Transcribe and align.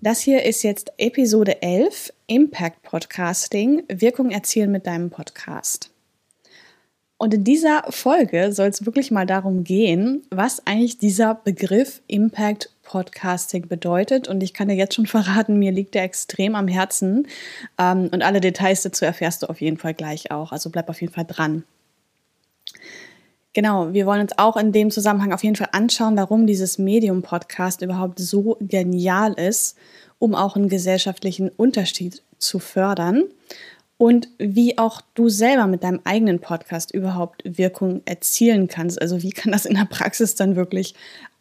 Das 0.00 0.20
hier 0.20 0.44
ist 0.44 0.62
jetzt 0.62 0.92
Episode 0.98 1.60
11, 1.60 2.12
Impact 2.28 2.82
Podcasting, 2.82 3.82
Wirkung 3.88 4.30
erzielen 4.30 4.70
mit 4.70 4.86
deinem 4.86 5.10
Podcast. 5.10 5.90
Und 7.16 7.34
in 7.34 7.42
dieser 7.42 7.82
Folge 7.90 8.52
soll 8.52 8.68
es 8.68 8.86
wirklich 8.86 9.10
mal 9.10 9.26
darum 9.26 9.64
gehen, 9.64 10.22
was 10.30 10.64
eigentlich 10.68 10.98
dieser 10.98 11.34
Begriff 11.34 12.00
Impact 12.06 12.70
Podcasting 12.84 13.66
bedeutet. 13.66 14.28
Und 14.28 14.40
ich 14.44 14.54
kann 14.54 14.68
dir 14.68 14.76
jetzt 14.76 14.94
schon 14.94 15.06
verraten, 15.08 15.58
mir 15.58 15.72
liegt 15.72 15.96
der 15.96 16.04
extrem 16.04 16.54
am 16.54 16.68
Herzen. 16.68 17.26
Ähm, 17.76 18.08
und 18.12 18.22
alle 18.22 18.40
Details 18.40 18.82
dazu 18.82 19.04
erfährst 19.04 19.42
du 19.42 19.48
auf 19.48 19.60
jeden 19.60 19.78
Fall 19.78 19.94
gleich 19.94 20.30
auch. 20.30 20.52
Also 20.52 20.70
bleib 20.70 20.88
auf 20.90 21.00
jeden 21.00 21.12
Fall 21.12 21.26
dran. 21.26 21.64
Genau, 23.58 23.92
wir 23.92 24.06
wollen 24.06 24.20
uns 24.20 24.38
auch 24.38 24.56
in 24.56 24.70
dem 24.70 24.92
Zusammenhang 24.92 25.32
auf 25.32 25.42
jeden 25.42 25.56
Fall 25.56 25.70
anschauen, 25.72 26.16
warum 26.16 26.46
dieses 26.46 26.78
Medium-Podcast 26.78 27.82
überhaupt 27.82 28.20
so 28.20 28.56
genial 28.60 29.32
ist, 29.32 29.76
um 30.20 30.36
auch 30.36 30.54
einen 30.54 30.68
gesellschaftlichen 30.68 31.48
Unterschied 31.48 32.22
zu 32.38 32.60
fördern 32.60 33.24
und 33.96 34.28
wie 34.38 34.78
auch 34.78 35.00
du 35.14 35.28
selber 35.28 35.66
mit 35.66 35.82
deinem 35.82 35.98
eigenen 36.04 36.38
Podcast 36.38 36.94
überhaupt 36.94 37.42
Wirkung 37.44 38.02
erzielen 38.04 38.68
kannst. 38.68 39.02
Also 39.02 39.24
wie 39.24 39.30
kann 39.30 39.50
das 39.50 39.66
in 39.66 39.74
der 39.74 39.86
Praxis 39.86 40.36
dann 40.36 40.54
wirklich 40.54 40.94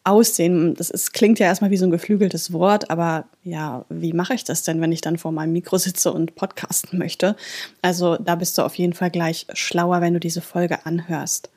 aussehen? 0.04 0.73
Das 0.73 0.90
ist, 0.90 1.14
klingt 1.14 1.38
ja 1.38 1.45
erstmal 1.45 1.70
wie 1.70 1.78
so 1.78 1.86
ein 1.86 1.92
geflügeltes 1.92 2.52
Wort, 2.52 2.90
aber 2.90 3.26
ja, 3.44 3.86
wie 3.90 4.14
mache 4.14 4.34
ich 4.34 4.44
das 4.44 4.64
denn, 4.64 4.82
wenn 4.82 4.92
ich 4.92 5.02
dann 5.02 5.20
vor 5.20 5.32
meinem 5.32 5.54
Mikro 5.54 5.78
sitze 5.78 6.12
und 6.12 6.34
podcasten 6.34 6.98
möchte? 6.98 7.36
Also 7.84 8.16
da 8.16 8.34
bist 8.34 8.58
du 8.58 8.64
auf 8.64 8.73
jeden 8.73 8.94
Fall 8.94 9.12
gleich 9.12 9.45
schlauer, 9.54 10.02
wenn 10.02 10.16
du 10.16 10.20
diese 10.20 10.42
Folge 10.42 10.84
anhörst. 10.84 11.52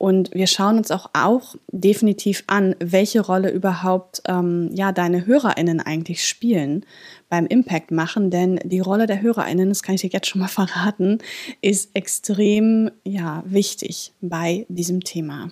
Und 0.00 0.30
wir 0.32 0.46
schauen 0.46 0.78
uns 0.78 0.90
auch, 0.90 1.10
auch 1.12 1.56
definitiv 1.70 2.42
an, 2.46 2.74
welche 2.78 3.20
Rolle 3.20 3.50
überhaupt 3.50 4.22
ähm, 4.26 4.70
ja, 4.72 4.92
deine 4.92 5.26
HörerInnen 5.26 5.78
eigentlich 5.78 6.26
spielen 6.26 6.86
beim 7.28 7.44
Impact 7.44 7.90
machen. 7.90 8.30
Denn 8.30 8.58
die 8.64 8.80
Rolle 8.80 9.06
der 9.06 9.20
HörerInnen, 9.20 9.68
das 9.68 9.82
kann 9.82 9.96
ich 9.96 10.00
dir 10.00 10.08
jetzt 10.10 10.26
schon 10.26 10.40
mal 10.40 10.48
verraten, 10.48 11.18
ist 11.60 11.90
extrem 11.92 12.90
ja, 13.04 13.42
wichtig 13.44 14.14
bei 14.22 14.64
diesem 14.70 15.04
Thema. 15.04 15.50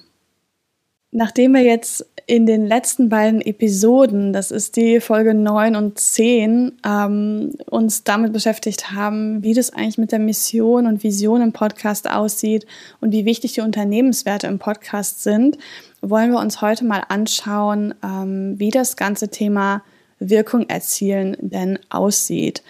Nachdem 1.11 1.55
wir 1.55 1.63
jetzt 1.63 2.07
in 2.27 2.45
den 2.45 2.67
letzten 2.67 3.09
beiden 3.09 3.41
Episoden, 3.41 4.35
das 4.35 4.51
ist 4.51 4.77
die 4.77 5.01
Folge 5.01 5.33
9 5.33 5.77
und 5.77 5.99
10, 5.99 6.73
ähm, 6.85 7.55
uns 7.71 8.05
damit 8.05 8.35
beschäftigt 8.35 8.93
haben, 8.93 9.43
wie 9.43 9.55
das 9.55 9.71
eigentlich 9.71 9.97
mit 9.97 10.13
der 10.13 10.19
Mission 10.19 10.87
und 10.87 11.03
Vision 11.03 11.41
im 11.41 11.55
Podcast 11.55 12.11
aussieht 12.11 12.67
und 13.01 13.13
wie 13.13 13.25
wichtig 13.25 13.55
die 13.55 13.63
Unternehmenswerte 13.63 14.47
im 14.47 14.59
Podcast 14.59 15.23
sind, 15.23 15.57
wollen 16.03 16.31
wir 16.31 16.39
uns 16.39 16.61
heute 16.61 16.85
mal 16.85 17.03
anschauen, 17.09 17.95
ähm, 18.05 18.59
wie 18.59 18.71
das 18.71 18.99
ganze 18.99 19.29
Thema 19.29 19.83
Wirkung 20.19 20.69
erzielen 20.69 21.39
denn 21.41 21.79
aussieht. 21.89 22.63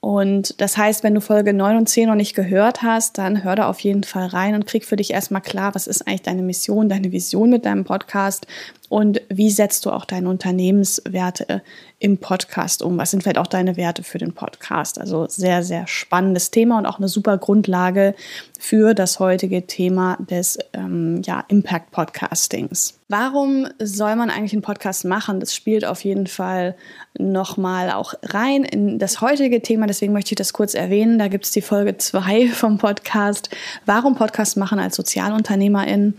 Und 0.00 0.58
das 0.62 0.78
heißt, 0.78 1.04
wenn 1.04 1.14
du 1.14 1.20
Folge 1.20 1.52
9 1.52 1.76
und 1.76 1.88
10 1.88 2.08
noch 2.08 2.14
nicht 2.14 2.34
gehört 2.34 2.82
hast, 2.82 3.18
dann 3.18 3.44
hör 3.44 3.54
da 3.54 3.68
auf 3.68 3.80
jeden 3.80 4.02
Fall 4.02 4.26
rein 4.26 4.54
und 4.54 4.66
krieg 4.66 4.86
für 4.86 4.96
dich 4.96 5.12
erstmal 5.12 5.42
klar, 5.42 5.74
was 5.74 5.86
ist 5.86 6.06
eigentlich 6.06 6.22
deine 6.22 6.40
Mission, 6.40 6.88
deine 6.88 7.12
Vision 7.12 7.50
mit 7.50 7.66
deinem 7.66 7.84
Podcast 7.84 8.46
und 8.90 9.22
wie 9.28 9.50
setzt 9.50 9.86
du 9.86 9.90
auch 9.90 10.04
deine 10.04 10.28
Unternehmenswerte 10.28 11.62
im 12.00 12.18
Podcast 12.18 12.82
um? 12.82 12.98
Was 12.98 13.12
sind 13.12 13.22
vielleicht 13.22 13.38
auch 13.38 13.46
deine 13.46 13.76
Werte 13.76 14.02
für 14.02 14.18
den 14.18 14.32
Podcast? 14.32 14.98
Also 14.98 15.28
sehr, 15.28 15.62
sehr 15.62 15.86
spannendes 15.86 16.50
Thema 16.50 16.76
und 16.76 16.86
auch 16.86 16.98
eine 16.98 17.06
super 17.06 17.38
Grundlage 17.38 18.16
für 18.58 18.92
das 18.92 19.20
heutige 19.20 19.64
Thema 19.68 20.18
des 20.18 20.58
ähm, 20.72 21.22
ja, 21.24 21.44
Impact 21.46 21.92
Podcastings. 21.92 22.98
Warum 23.06 23.68
soll 23.78 24.16
man 24.16 24.28
eigentlich 24.28 24.54
einen 24.54 24.62
Podcast 24.62 25.04
machen? 25.04 25.38
Das 25.38 25.54
spielt 25.54 25.84
auf 25.84 26.02
jeden 26.04 26.26
Fall 26.26 26.74
nochmal 27.16 27.92
auch 27.92 28.14
rein 28.22 28.64
in 28.64 28.98
das 28.98 29.20
heutige 29.20 29.62
Thema. 29.62 29.86
Deswegen 29.86 30.12
möchte 30.12 30.32
ich 30.32 30.36
das 30.36 30.52
kurz 30.52 30.74
erwähnen. 30.74 31.18
Da 31.18 31.28
gibt 31.28 31.44
es 31.44 31.52
die 31.52 31.62
Folge 31.62 31.96
2 31.96 32.48
vom 32.52 32.78
Podcast. 32.78 33.50
Warum 33.86 34.16
Podcast 34.16 34.56
machen 34.56 34.80
als 34.80 34.96
Sozialunternehmerin? 34.96 36.14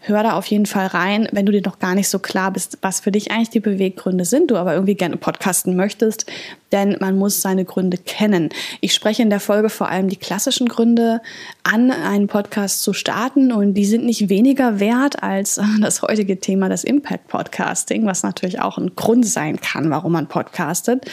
hör 0.00 0.22
da 0.22 0.32
auf 0.32 0.46
jeden 0.46 0.66
Fall 0.66 0.86
rein, 0.86 1.28
wenn 1.32 1.46
du 1.46 1.52
dir 1.52 1.62
noch 1.64 1.78
gar 1.78 1.94
nicht 1.94 2.08
so 2.10 2.18
klar 2.18 2.52
bist, 2.52 2.78
was 2.82 3.00
für 3.00 3.12
dich 3.12 3.30
eigentlich 3.30 3.50
die 3.50 3.60
Beweggründe 3.60 4.24
sind, 4.24 4.50
du 4.50 4.56
aber 4.56 4.74
irgendwie 4.74 4.94
gerne 4.94 5.16
podcasten 5.16 5.76
möchtest, 5.76 6.26
denn 6.72 6.96
man 7.00 7.16
muss 7.16 7.42
seine 7.42 7.64
Gründe 7.64 7.98
kennen. 7.98 8.50
Ich 8.80 8.94
spreche 8.94 9.22
in 9.22 9.30
der 9.30 9.40
Folge 9.40 9.70
vor 9.70 9.88
allem 9.88 10.08
die 10.08 10.16
klassischen 10.16 10.68
Gründe 10.68 11.20
an, 11.62 11.90
einen 11.90 12.26
Podcast 12.26 12.82
zu 12.82 12.92
starten 12.92 13.52
und 13.52 13.74
die 13.74 13.86
sind 13.86 14.04
nicht 14.04 14.28
weniger 14.28 14.80
wert 14.80 15.22
als 15.22 15.60
das 15.80 16.02
heutige 16.02 16.38
Thema 16.40 16.68
des 16.68 16.84
Impact 16.84 17.28
Podcasting, 17.28 18.06
was 18.06 18.22
natürlich 18.22 18.60
auch 18.60 18.78
ein 18.78 18.94
Grund 18.96 19.26
sein 19.26 19.60
kann, 19.60 19.90
warum 19.90 20.12
man 20.12 20.26
podcastet. 20.26 21.06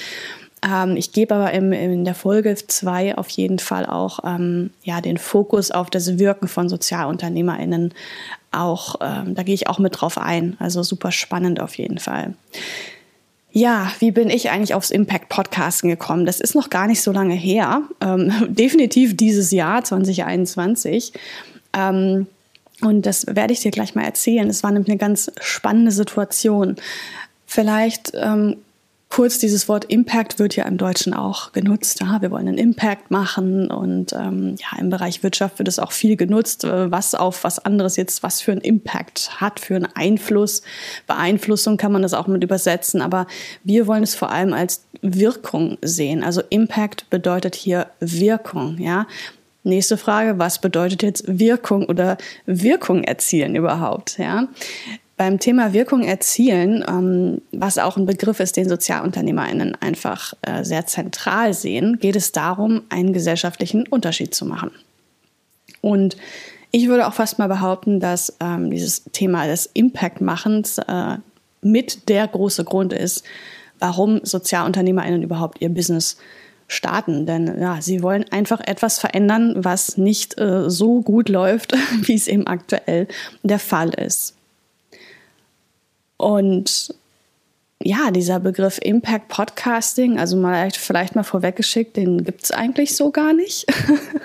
Ähm, 0.66 0.96
ich 0.98 1.12
gebe 1.12 1.36
aber 1.36 1.52
im, 1.52 1.72
in 1.72 2.06
der 2.06 2.16
Folge 2.16 2.56
2 2.56 3.18
auf 3.18 3.30
jeden 3.30 3.60
Fall 3.60 3.86
auch 3.86 4.20
ähm, 4.24 4.72
ja, 4.84 5.02
den 5.02 5.18
Fokus 5.18 5.72
auf 5.72 5.90
das 5.90 6.18
Wirken 6.18 6.48
von 6.48 6.70
SozialunternehmerInnen 6.70 7.94
auch, 8.52 8.96
ähm, 9.02 9.36
da 9.36 9.44
gehe 9.44 9.56
ich 9.56 9.68
auch 9.68 9.80
mit 9.80 10.00
drauf 10.00 10.18
ein. 10.18 10.56
Also 10.60 10.84
super 10.84 11.12
spannend 11.12 11.60
auf 11.60 11.78
jeden 11.78 12.00
Fall. 12.00 12.34
Ja, 13.52 13.92
wie 14.00 14.12
bin 14.12 14.30
ich 14.30 14.50
eigentlich 14.50 14.74
aufs 14.74 14.92
Impact 14.92 15.30
Podcasten 15.30 15.90
gekommen? 15.90 16.26
Das 16.26 16.40
ist 16.40 16.54
noch 16.54 16.70
gar 16.70 16.88
nicht 16.88 17.02
so 17.02 17.12
lange 17.12 17.34
her. 17.34 17.84
Ähm, 18.02 18.32
definitiv 18.50 19.18
dieses 19.18 19.52
Jahr 19.52 19.84
2021. 19.84 21.14
Ähm, 21.74 22.28
und 22.82 23.06
das 23.06 23.26
werde 23.28 23.54
ich 23.54 23.62
dir 23.62 23.72
gleich 23.72 23.96
mal 23.96 24.04
erzählen. 24.04 24.48
Es 24.50 24.64
war 24.64 24.72
nämlich 24.72 24.90
eine 24.90 25.00
ganz 25.00 25.32
spannende 25.42 25.92
Situation. 25.92 26.76
Vielleicht 27.48 28.12
ähm, 28.14 28.58
kurz, 29.10 29.40
dieses 29.40 29.68
Wort 29.70 29.86
Impact 29.86 30.40
wird 30.40 30.56
ja 30.56 30.66
im 30.66 30.78
Deutschen 30.78 31.14
auch 31.14 31.52
genutzt. 31.52 32.02
Ja, 32.02 32.22
wir 32.22 32.32
wollen 32.32 32.48
einen 32.48 32.58
Impact 32.58 33.10
machen 33.12 33.72
und 33.72 34.14
ähm, 34.14 34.56
ja, 34.60 34.80
im 34.80 34.90
Bereich 34.90 35.24
Wirtschaft 35.24 35.60
wird 35.60 35.68
es 35.68 35.80
auch 35.80 35.92
viel 35.92 36.16
genutzt, 36.16 36.64
äh, 36.64 36.92
was 36.92 37.16
auf 37.16 37.44
was 37.44 37.60
anderes 37.60 37.96
jetzt, 37.96 38.24
was 38.24 38.42
für 38.42 38.52
einen 38.52 38.62
Impact 38.62 39.42
hat, 39.42 39.60
für 39.60 39.76
einen 39.76 39.88
Einfluss. 39.96 40.62
Beeinflussung 41.08 41.78
kann 41.78 41.92
man 41.92 42.02
das 42.02 42.14
auch 42.14 42.28
mit 42.28 42.44
übersetzen, 42.44 43.02
aber 43.02 43.28
wir 43.64 43.88
wollen 43.88 44.04
es 44.04 44.16
vor 44.16 44.32
allem 44.32 44.54
als 44.54 44.84
Wirkung 45.02 45.78
sehen. 45.82 46.24
Also 46.24 46.42
Impact 46.50 47.10
bedeutet 47.10 47.56
hier 47.56 47.88
Wirkung, 48.00 48.78
ja. 48.80 49.08
Nächste 49.64 49.98
Frage, 49.98 50.40
was 50.40 50.62
bedeutet 50.62 51.04
jetzt 51.04 51.26
Wirkung 51.28 51.88
oder 51.88 52.18
Wirkung 52.46 53.04
erzielen 53.04 53.54
überhaupt? 53.54 54.18
Ja? 54.18 54.48
Beim 55.18 55.40
Thema 55.40 55.74
Wirkung 55.74 56.04
erzielen, 56.04 56.86
ähm, 56.88 57.42
was 57.52 57.80
auch 57.80 57.98
ein 57.98 58.06
Begriff 58.06 58.40
ist, 58.40 58.56
den 58.56 58.70
SozialunternehmerInnen 58.70 59.76
einfach 59.82 60.34
äh, 60.44 60.64
sehr 60.64 60.86
zentral 60.86 61.56
sehen, 61.56 61.98
geht 62.00 62.16
es 62.16 62.32
darum, 62.32 62.84
einen 62.90 63.14
gesellschaftlichen 63.14 63.88
Unterschied 63.88 64.36
zu 64.36 64.46
machen. 64.46 64.70
Und 65.82 66.18
ich 66.70 66.88
würde 66.88 67.08
auch 67.08 67.14
fast 67.14 67.40
mal 67.40 67.48
behaupten, 67.48 68.00
dass 68.00 68.38
ähm, 68.40 68.70
dieses 68.70 69.06
Thema 69.06 69.48
des 69.48 69.66
Impact-Machens 69.74 70.78
äh, 70.80 71.18
mit 71.62 72.10
der 72.10 72.28
große 72.28 72.64
Grund 72.64 72.94
ist, 72.94 73.24
warum 73.80 74.20
SozialunternehmerInnen 74.24 75.24
überhaupt 75.24 75.62
ihr 75.62 75.70
Business 75.70 76.18
starten. 76.68 77.26
Denn 77.26 77.60
ja, 77.60 77.82
sie 77.82 78.04
wollen 78.04 78.26
einfach 78.30 78.60
etwas 78.60 79.00
verändern, 79.00 79.56
was 79.58 79.98
nicht 79.98 80.38
äh, 80.40 80.70
so 80.70 81.02
gut 81.02 81.30
läuft, 81.30 81.74
wie 82.02 82.16
es 82.16 82.28
eben 82.28 82.46
aktuell 82.46 83.08
der 83.42 83.60
Fall 83.60 83.90
ist. 83.90 84.37
Und 86.18 86.94
ja, 87.82 88.10
dieser 88.10 88.40
Begriff 88.40 88.80
Impact 88.82 89.28
Podcasting, 89.28 90.20
also 90.20 90.36
mal 90.36 90.70
vielleicht 90.72 91.16
mal 91.16 91.24
vorweggeschickt, 91.24 91.96
den 91.96 92.24
gibt 92.24 92.44
es 92.44 92.52
eigentlich 92.52 92.96
so 92.96 93.12
gar 93.12 93.34
nicht, 93.34 93.68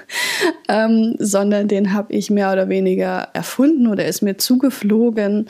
ähm, 0.69 1.17
sondern 1.19 1.69
den 1.69 1.93
habe 1.93 2.15
ich 2.15 2.31
mehr 2.31 2.51
oder 2.53 2.71
weniger 2.71 3.29
erfunden 3.35 3.89
oder 3.89 4.07
ist 4.07 4.23
mir 4.23 4.39
zugeflogen. 4.39 5.49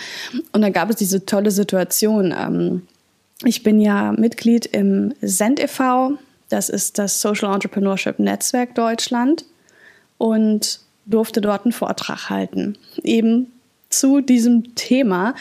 Und 0.53 0.63
da 0.63 0.71
gab 0.71 0.91
es 0.91 0.97
diese 0.97 1.25
tolle 1.27 1.53
Situation. 1.53 2.35
Ähm, 2.37 2.83
ich 3.45 3.63
bin 3.63 3.81
ja 3.81 4.13
Mitglied 4.13 4.67
im 4.67 5.15
SEND 5.21 5.61
e.V., 5.61 6.19
das 6.49 6.69
ist 6.69 6.99
das 6.99 7.21
Social 7.21 7.55
Entrepreneurship 7.55 8.19
Netzwerk 8.19 8.75
Deutschland 8.75 9.47
und 10.19 10.81
durfte 11.07 11.41
dort 11.41 11.65
einen 11.65 11.73
Vortrag 11.73 12.29
halten, 12.29 12.77
eben 13.03 13.52
zu 13.93 14.21
diesem 14.21 14.75
Thema, 14.75 15.35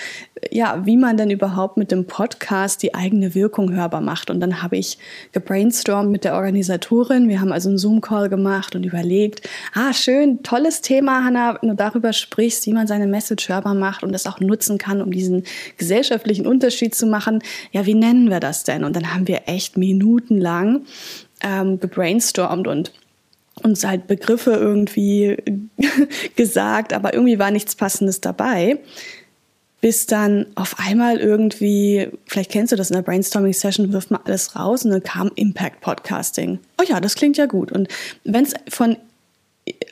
ja, 0.50 0.86
wie 0.86 0.98
man 0.98 1.18
denn 1.18 1.30
überhaupt 1.30 1.78
mit 1.78 1.92
dem 1.92 2.06
Podcast 2.06 2.82
die 2.84 2.94
eigene 2.94 3.36
Wirkung 3.36 3.74
hörbar 3.74 4.02
macht. 4.02 4.30
Und 4.30 4.40
dann 4.40 4.62
habe 4.62 4.78
ich 4.78 4.98
gebrainstormt 5.32 6.12
mit 6.12 6.24
der 6.24 6.36
Organisatorin. 6.36 7.30
Wir 7.30 7.42
haben 7.42 7.52
also 7.52 7.70
einen 7.70 7.78
Zoom-Call 7.78 8.30
gemacht 8.30 8.76
und 8.76 8.86
überlegt, 8.86 9.48
ah, 9.74 9.94
schön, 9.94 10.44
tolles 10.44 10.82
Thema, 10.82 11.24
Hanna, 11.24 11.58
wenn 11.62 11.70
du 11.70 11.76
darüber 11.76 12.14
sprichst, 12.14 12.66
wie 12.66 12.74
man 12.74 12.88
seine 12.88 13.08
Message 13.08 13.50
hörbar 13.50 13.76
macht 13.76 14.04
und 14.04 14.12
das 14.12 14.28
auch 14.28 14.40
nutzen 14.40 14.78
kann, 14.78 15.02
um 15.02 15.12
diesen 15.12 15.44
gesellschaftlichen 15.78 16.48
Unterschied 16.48 16.96
zu 16.96 17.06
machen. 17.06 17.44
Ja, 17.72 17.86
wie 17.86 17.96
nennen 17.96 18.30
wir 18.30 18.40
das 18.40 18.64
denn? 18.64 18.84
Und 18.84 18.96
dann 18.96 19.14
haben 19.14 19.28
wir 19.28 19.42
echt 19.46 19.78
minutenlang 19.78 20.86
ähm, 21.44 21.80
gebrainstormt 21.80 22.68
und 22.68 22.92
uns 23.64 23.86
halt 23.86 24.08
Begriffe 24.08 24.52
irgendwie 24.52 25.38
gesagt, 26.36 26.94
aber 26.94 27.14
irgendwie 27.14 27.40
war 27.40 27.52
nichts 27.52 27.76
Passendes 27.76 28.22
dabei. 28.22 28.80
Bis 29.82 30.06
dann 30.06 30.46
auf 30.54 30.76
einmal 30.78 31.18
irgendwie, 31.18 32.10
vielleicht 32.28 32.52
kennst 32.52 32.72
du 32.72 32.76
das 32.76 32.92
in 32.92 32.96
der 32.96 33.02
Brainstorming-Session, 33.02 33.92
wirft 33.94 34.12
man 34.12 34.22
alles 34.26 34.56
raus 34.56 34.86
und 34.86 34.92
dann 34.92 35.02
kam 35.02 35.32
Impact 35.36 35.82
Podcasting. 35.82 36.60
Oh 36.80 36.84
ja, 36.88 37.00
das 37.00 37.16
klingt 37.16 37.38
ja 37.38 37.48
gut. 37.48 37.72
Und 37.72 37.88
wenn 38.24 38.44
es 38.44 38.54
von 38.70 38.98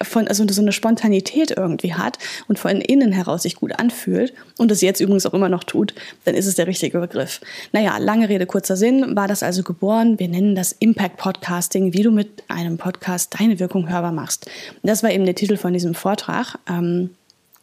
von, 0.01 0.27
also 0.27 0.45
so 0.47 0.61
eine 0.61 0.71
Spontanität 0.71 1.51
irgendwie 1.51 1.93
hat 1.93 2.17
und 2.47 2.59
von 2.59 2.81
innen 2.81 3.11
heraus 3.11 3.43
sich 3.43 3.55
gut 3.55 3.77
anfühlt 3.77 4.33
und 4.57 4.71
das 4.71 4.81
jetzt 4.81 4.99
übrigens 4.99 5.25
auch 5.25 5.33
immer 5.33 5.49
noch 5.49 5.63
tut, 5.63 5.93
dann 6.25 6.35
ist 6.35 6.45
es 6.45 6.55
der 6.55 6.67
richtige 6.67 6.99
Begriff. 6.99 7.41
Naja, 7.71 7.97
lange 7.97 8.29
Rede, 8.29 8.45
kurzer 8.45 8.75
Sinn, 8.75 9.15
war 9.15 9.27
das 9.27 9.43
also 9.43 9.63
geboren. 9.63 10.19
Wir 10.19 10.27
nennen 10.27 10.55
das 10.55 10.71
Impact 10.71 11.17
Podcasting, 11.17 11.93
wie 11.93 12.03
du 12.03 12.11
mit 12.11 12.43
einem 12.47 12.77
Podcast 12.77 13.39
deine 13.39 13.59
Wirkung 13.59 13.89
hörbar 13.89 14.11
machst. 14.11 14.49
Das 14.83 15.03
war 15.03 15.11
eben 15.11 15.25
der 15.25 15.35
Titel 15.35 15.57
von 15.57 15.73
diesem 15.73 15.93
Vortrag. 15.93 16.57
Ähm, 16.69 17.11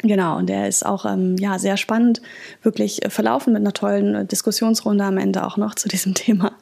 Genau, 0.02 0.36
und 0.36 0.48
der 0.48 0.68
ist 0.68 0.84
auch 0.84 1.06
ähm, 1.06 1.36
ja, 1.38 1.58
sehr 1.58 1.78
spannend, 1.78 2.20
wirklich 2.62 3.00
verlaufen 3.08 3.54
mit 3.54 3.60
einer 3.60 3.72
tollen 3.72 4.28
Diskussionsrunde 4.28 5.04
am 5.04 5.16
Ende 5.16 5.44
auch 5.44 5.56
noch 5.56 5.74
zu 5.74 5.88
diesem 5.88 6.14
Thema. 6.14 6.52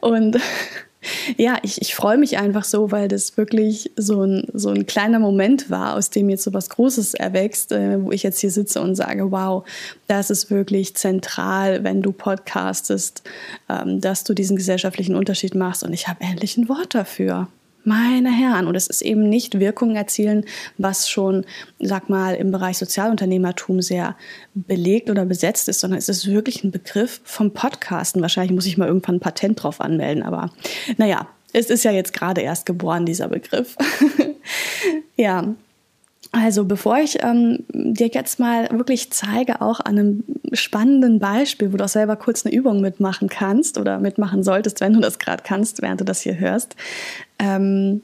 Und 0.00 0.38
ja, 1.36 1.58
ich, 1.62 1.80
ich 1.80 1.94
freue 1.94 2.18
mich 2.18 2.38
einfach 2.38 2.64
so, 2.64 2.90
weil 2.92 3.08
das 3.08 3.36
wirklich 3.36 3.90
so 3.96 4.22
ein, 4.22 4.46
so 4.52 4.70
ein 4.70 4.86
kleiner 4.86 5.18
Moment 5.18 5.70
war, 5.70 5.94
aus 5.94 6.10
dem 6.10 6.28
jetzt 6.28 6.44
so 6.44 6.52
was 6.52 6.68
Großes 6.68 7.14
erwächst, 7.14 7.72
äh, 7.72 8.02
wo 8.02 8.12
ich 8.12 8.22
jetzt 8.22 8.40
hier 8.40 8.50
sitze 8.50 8.80
und 8.80 8.94
sage, 8.94 9.30
wow, 9.30 9.64
das 10.08 10.30
ist 10.30 10.50
wirklich 10.50 10.94
zentral, 10.96 11.84
wenn 11.84 12.02
du 12.02 12.12
podcastest, 12.12 13.22
ähm, 13.68 14.00
dass 14.00 14.24
du 14.24 14.34
diesen 14.34 14.56
gesellschaftlichen 14.56 15.16
Unterschied 15.16 15.54
machst 15.54 15.82
und 15.84 15.92
ich 15.92 16.08
habe 16.08 16.20
endlich 16.20 16.56
ein 16.56 16.68
Wort 16.68 16.94
dafür. 16.94 17.48
Meine 17.84 18.30
Herren, 18.30 18.66
und 18.66 18.74
es 18.74 18.86
ist 18.86 19.02
eben 19.02 19.28
nicht 19.28 19.58
Wirkung 19.58 19.96
erzielen, 19.96 20.44
was 20.76 21.08
schon, 21.08 21.46
sag 21.78 22.10
mal, 22.10 22.34
im 22.34 22.50
Bereich 22.50 22.78
Sozialunternehmertum 22.78 23.80
sehr 23.80 24.16
belegt 24.54 25.08
oder 25.08 25.24
besetzt 25.24 25.68
ist, 25.68 25.80
sondern 25.80 25.98
es 25.98 26.08
ist 26.08 26.26
wirklich 26.26 26.62
ein 26.62 26.70
Begriff 26.70 27.20
vom 27.24 27.52
Podcasten. 27.52 28.20
Wahrscheinlich 28.22 28.52
muss 28.52 28.66
ich 28.66 28.76
mal 28.76 28.88
irgendwann 28.88 29.16
ein 29.16 29.20
Patent 29.20 29.62
drauf 29.62 29.80
anmelden, 29.80 30.22
aber 30.22 30.50
naja, 30.98 31.28
es 31.52 31.70
ist 31.70 31.84
ja 31.84 31.90
jetzt 31.90 32.12
gerade 32.12 32.42
erst 32.42 32.66
geboren, 32.66 33.06
dieser 33.06 33.28
Begriff. 33.28 33.76
ja, 35.16 35.54
also 36.32 36.64
bevor 36.64 36.98
ich 36.98 37.22
ähm, 37.24 37.64
dir 37.72 38.06
jetzt 38.06 38.38
mal 38.38 38.68
wirklich 38.70 39.10
zeige, 39.10 39.60
auch 39.60 39.80
an 39.80 39.98
einem 39.98 40.24
spannenden 40.52 41.18
Beispiel, 41.18 41.72
wo 41.72 41.76
du 41.76 41.84
auch 41.84 41.88
selber 41.88 42.16
kurz 42.16 42.46
eine 42.46 42.54
Übung 42.54 42.80
mitmachen 42.80 43.28
kannst 43.28 43.78
oder 43.78 43.98
mitmachen 43.98 44.44
solltest, 44.44 44.80
wenn 44.80 44.92
du 44.92 45.00
das 45.00 45.18
gerade 45.18 45.42
kannst, 45.44 45.82
während 45.82 46.00
du 46.00 46.04
das 46.04 46.20
hier 46.20 46.38
hörst, 46.38 46.76
ähm, 47.40 48.02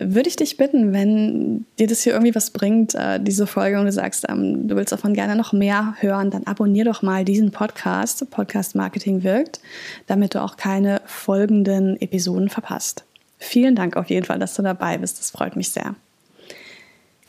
würde 0.00 0.28
ich 0.28 0.34
dich 0.34 0.56
bitten, 0.56 0.92
wenn 0.92 1.66
dir 1.78 1.86
das 1.86 2.02
hier 2.02 2.14
irgendwie 2.14 2.34
was 2.34 2.50
bringt, 2.50 2.96
äh, 2.96 3.20
diese 3.20 3.46
Folge, 3.46 3.78
und 3.78 3.86
du 3.86 3.92
sagst, 3.92 4.26
ähm, 4.28 4.66
du 4.66 4.74
willst 4.74 4.90
davon 4.90 5.14
gerne 5.14 5.36
noch 5.36 5.52
mehr 5.52 5.94
hören, 6.00 6.30
dann 6.30 6.44
abonnier 6.44 6.84
doch 6.84 7.02
mal 7.02 7.24
diesen 7.24 7.52
Podcast, 7.52 8.28
Podcast 8.30 8.74
Marketing 8.74 9.22
wirkt, 9.22 9.60
damit 10.08 10.34
du 10.34 10.42
auch 10.42 10.56
keine 10.56 11.00
folgenden 11.06 12.00
Episoden 12.00 12.48
verpasst. 12.48 13.04
Vielen 13.38 13.76
Dank 13.76 13.96
auf 13.96 14.10
jeden 14.10 14.26
Fall, 14.26 14.40
dass 14.40 14.54
du 14.54 14.62
dabei 14.62 14.98
bist. 14.98 15.20
Das 15.20 15.30
freut 15.30 15.54
mich 15.54 15.70
sehr. 15.70 15.94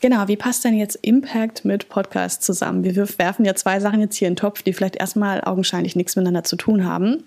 Genau, 0.00 0.28
wie 0.28 0.36
passt 0.36 0.64
denn 0.64 0.76
jetzt 0.76 0.96
Impact 1.02 1.64
mit 1.64 1.88
Podcast 1.88 2.42
zusammen? 2.42 2.84
Wir 2.84 2.96
werfen 3.18 3.44
ja 3.44 3.54
zwei 3.54 3.80
Sachen 3.80 4.00
jetzt 4.00 4.16
hier 4.16 4.28
in 4.28 4.34
den 4.34 4.40
Topf, 4.40 4.62
die 4.62 4.72
vielleicht 4.72 4.96
erstmal 4.96 5.42
augenscheinlich 5.42 5.96
nichts 5.96 6.16
miteinander 6.16 6.44
zu 6.44 6.56
tun 6.56 6.84
haben. 6.84 7.24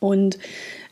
Und 0.00 0.38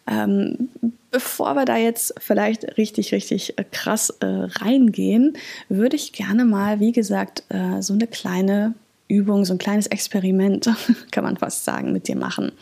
ähm, 0.07 0.69
bevor 1.11 1.55
wir 1.55 1.65
da 1.65 1.77
jetzt 1.77 2.15
vielleicht 2.19 2.77
richtig, 2.79 3.13
richtig 3.13 3.59
äh, 3.59 3.65
krass 3.65 4.11
äh, 4.21 4.27
reingehen, 4.27 5.37
würde 5.69 5.97
ich 5.97 6.13
gerne 6.13 6.45
mal, 6.45 6.81
wie 6.81 6.93
gesagt, 6.93 7.45
äh, 7.49 7.83
so 7.83 7.93
eine 7.95 8.07
kleine 8.07 8.75
Übung, 9.09 9.45
so 9.45 9.55
ein 9.55 9.59
kleines 9.59 9.89
Experiment, 9.89 10.71
kann 11.11 11.25
man 11.25 11.37
fast 11.37 11.65
sagen, 11.65 11.93
mit 11.93 12.09
dir 12.09 12.17
machen. 12.17 12.53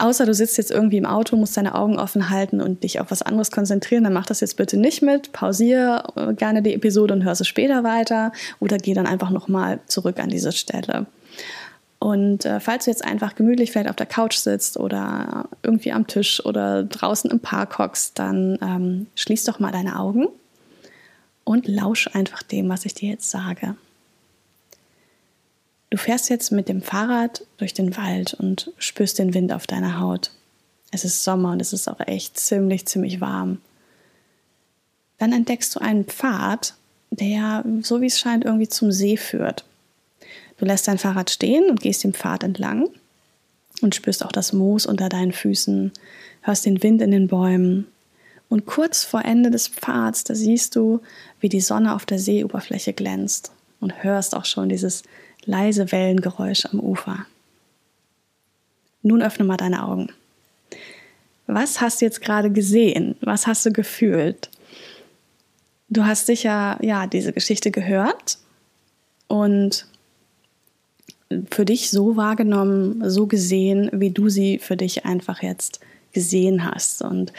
Außer 0.00 0.24
du 0.24 0.32
sitzt 0.32 0.56
jetzt 0.56 0.70
irgendwie 0.70 0.96
im 0.96 1.04
Auto, 1.04 1.36
musst 1.36 1.58
deine 1.58 1.74
Augen 1.74 1.98
offen 1.98 2.30
halten 2.30 2.62
und 2.62 2.84
dich 2.84 3.00
auf 3.00 3.10
was 3.10 3.20
anderes 3.20 3.50
konzentrieren, 3.50 4.02
dann 4.02 4.14
mach 4.14 4.24
das 4.24 4.40
jetzt 4.40 4.56
bitte 4.56 4.78
nicht 4.78 5.02
mit. 5.02 5.32
Pausiere 5.32 6.04
äh, 6.16 6.32
gerne 6.32 6.62
die 6.62 6.72
Episode 6.72 7.12
und 7.12 7.22
hör 7.22 7.34
sie 7.34 7.44
später 7.44 7.84
weiter 7.84 8.32
oder 8.60 8.78
geh 8.78 8.94
dann 8.94 9.06
einfach 9.06 9.28
nochmal 9.28 9.78
zurück 9.88 10.18
an 10.18 10.30
diese 10.30 10.52
Stelle. 10.52 11.04
Und 11.98 12.46
äh, 12.46 12.60
falls 12.60 12.86
du 12.86 12.90
jetzt 12.90 13.04
einfach 13.04 13.34
gemütlich 13.34 13.72
vielleicht 13.72 13.90
auf 13.90 13.96
der 13.96 14.06
Couch 14.06 14.36
sitzt 14.36 14.78
oder 14.78 15.50
irgendwie 15.62 15.92
am 15.92 16.06
Tisch 16.06 16.42
oder 16.46 16.82
draußen 16.82 17.30
im 17.30 17.40
Park 17.40 17.78
hockst, 17.78 18.18
dann 18.18 18.58
ähm, 18.62 19.06
schließ 19.16 19.44
doch 19.44 19.58
mal 19.58 19.70
deine 19.70 19.98
Augen 19.98 20.28
und 21.44 21.68
lausch 21.68 22.08
einfach 22.14 22.42
dem, 22.42 22.70
was 22.70 22.86
ich 22.86 22.94
dir 22.94 23.10
jetzt 23.10 23.30
sage. 23.30 23.74
Du 25.90 25.98
fährst 25.98 26.30
jetzt 26.30 26.52
mit 26.52 26.68
dem 26.68 26.82
Fahrrad 26.82 27.44
durch 27.56 27.74
den 27.74 27.96
Wald 27.96 28.34
und 28.34 28.72
spürst 28.78 29.18
den 29.18 29.34
Wind 29.34 29.52
auf 29.52 29.66
deiner 29.66 29.98
Haut. 29.98 30.30
Es 30.92 31.04
ist 31.04 31.24
Sommer 31.24 31.52
und 31.52 31.60
es 31.60 31.72
ist 31.72 31.88
auch 31.88 32.00
echt 32.00 32.38
ziemlich, 32.38 32.86
ziemlich 32.86 33.20
warm. 33.20 33.60
Dann 35.18 35.32
entdeckst 35.32 35.74
du 35.74 35.80
einen 35.80 36.04
Pfad, 36.04 36.74
der, 37.10 37.64
so 37.82 38.00
wie 38.00 38.06
es 38.06 38.20
scheint, 38.20 38.44
irgendwie 38.44 38.68
zum 38.68 38.92
See 38.92 39.16
führt. 39.16 39.64
Du 40.58 40.64
lässt 40.64 40.86
dein 40.86 40.98
Fahrrad 40.98 41.30
stehen 41.30 41.68
und 41.68 41.80
gehst 41.80 42.04
den 42.04 42.14
Pfad 42.14 42.44
entlang 42.44 42.88
und 43.82 43.94
spürst 43.94 44.24
auch 44.24 44.32
das 44.32 44.52
Moos 44.52 44.86
unter 44.86 45.08
deinen 45.08 45.32
Füßen, 45.32 45.92
hörst 46.42 46.66
den 46.66 46.82
Wind 46.82 47.02
in 47.02 47.10
den 47.10 47.26
Bäumen. 47.26 47.86
Und 48.48 48.66
kurz 48.66 49.04
vor 49.04 49.24
Ende 49.24 49.50
des 49.50 49.68
Pfads, 49.68 50.24
da 50.24 50.34
siehst 50.34 50.76
du, 50.76 51.00
wie 51.40 51.48
die 51.48 51.60
Sonne 51.60 51.94
auf 51.94 52.06
der 52.06 52.18
Seeoberfläche 52.18 52.92
glänzt 52.92 53.52
und 53.80 54.02
hörst 54.02 54.34
auch 54.34 54.44
schon 54.44 54.68
dieses 54.68 55.02
leise 55.44 55.90
Wellengeräusch 55.92 56.66
am 56.66 56.80
Ufer. 56.80 57.26
Nun 59.02 59.22
öffne 59.22 59.44
mal 59.44 59.56
deine 59.56 59.84
Augen. 59.84 60.12
Was 61.46 61.80
hast 61.80 62.00
du 62.00 62.04
jetzt 62.04 62.20
gerade 62.20 62.50
gesehen? 62.50 63.16
Was 63.20 63.46
hast 63.46 63.66
du 63.66 63.72
gefühlt? 63.72 64.50
Du 65.88 66.04
hast 66.04 66.26
sicher 66.26 66.78
ja 66.80 67.06
diese 67.06 67.32
Geschichte 67.32 67.70
gehört 67.70 68.38
und 69.26 69.86
für 71.50 71.64
dich 71.64 71.90
so 71.90 72.16
wahrgenommen, 72.16 73.08
so 73.08 73.26
gesehen, 73.26 73.90
wie 73.92 74.10
du 74.10 74.28
sie 74.28 74.58
für 74.58 74.76
dich 74.76 75.04
einfach 75.04 75.42
jetzt 75.42 75.80
gesehen 76.12 76.64
hast. 76.64 77.02
Und 77.02 77.32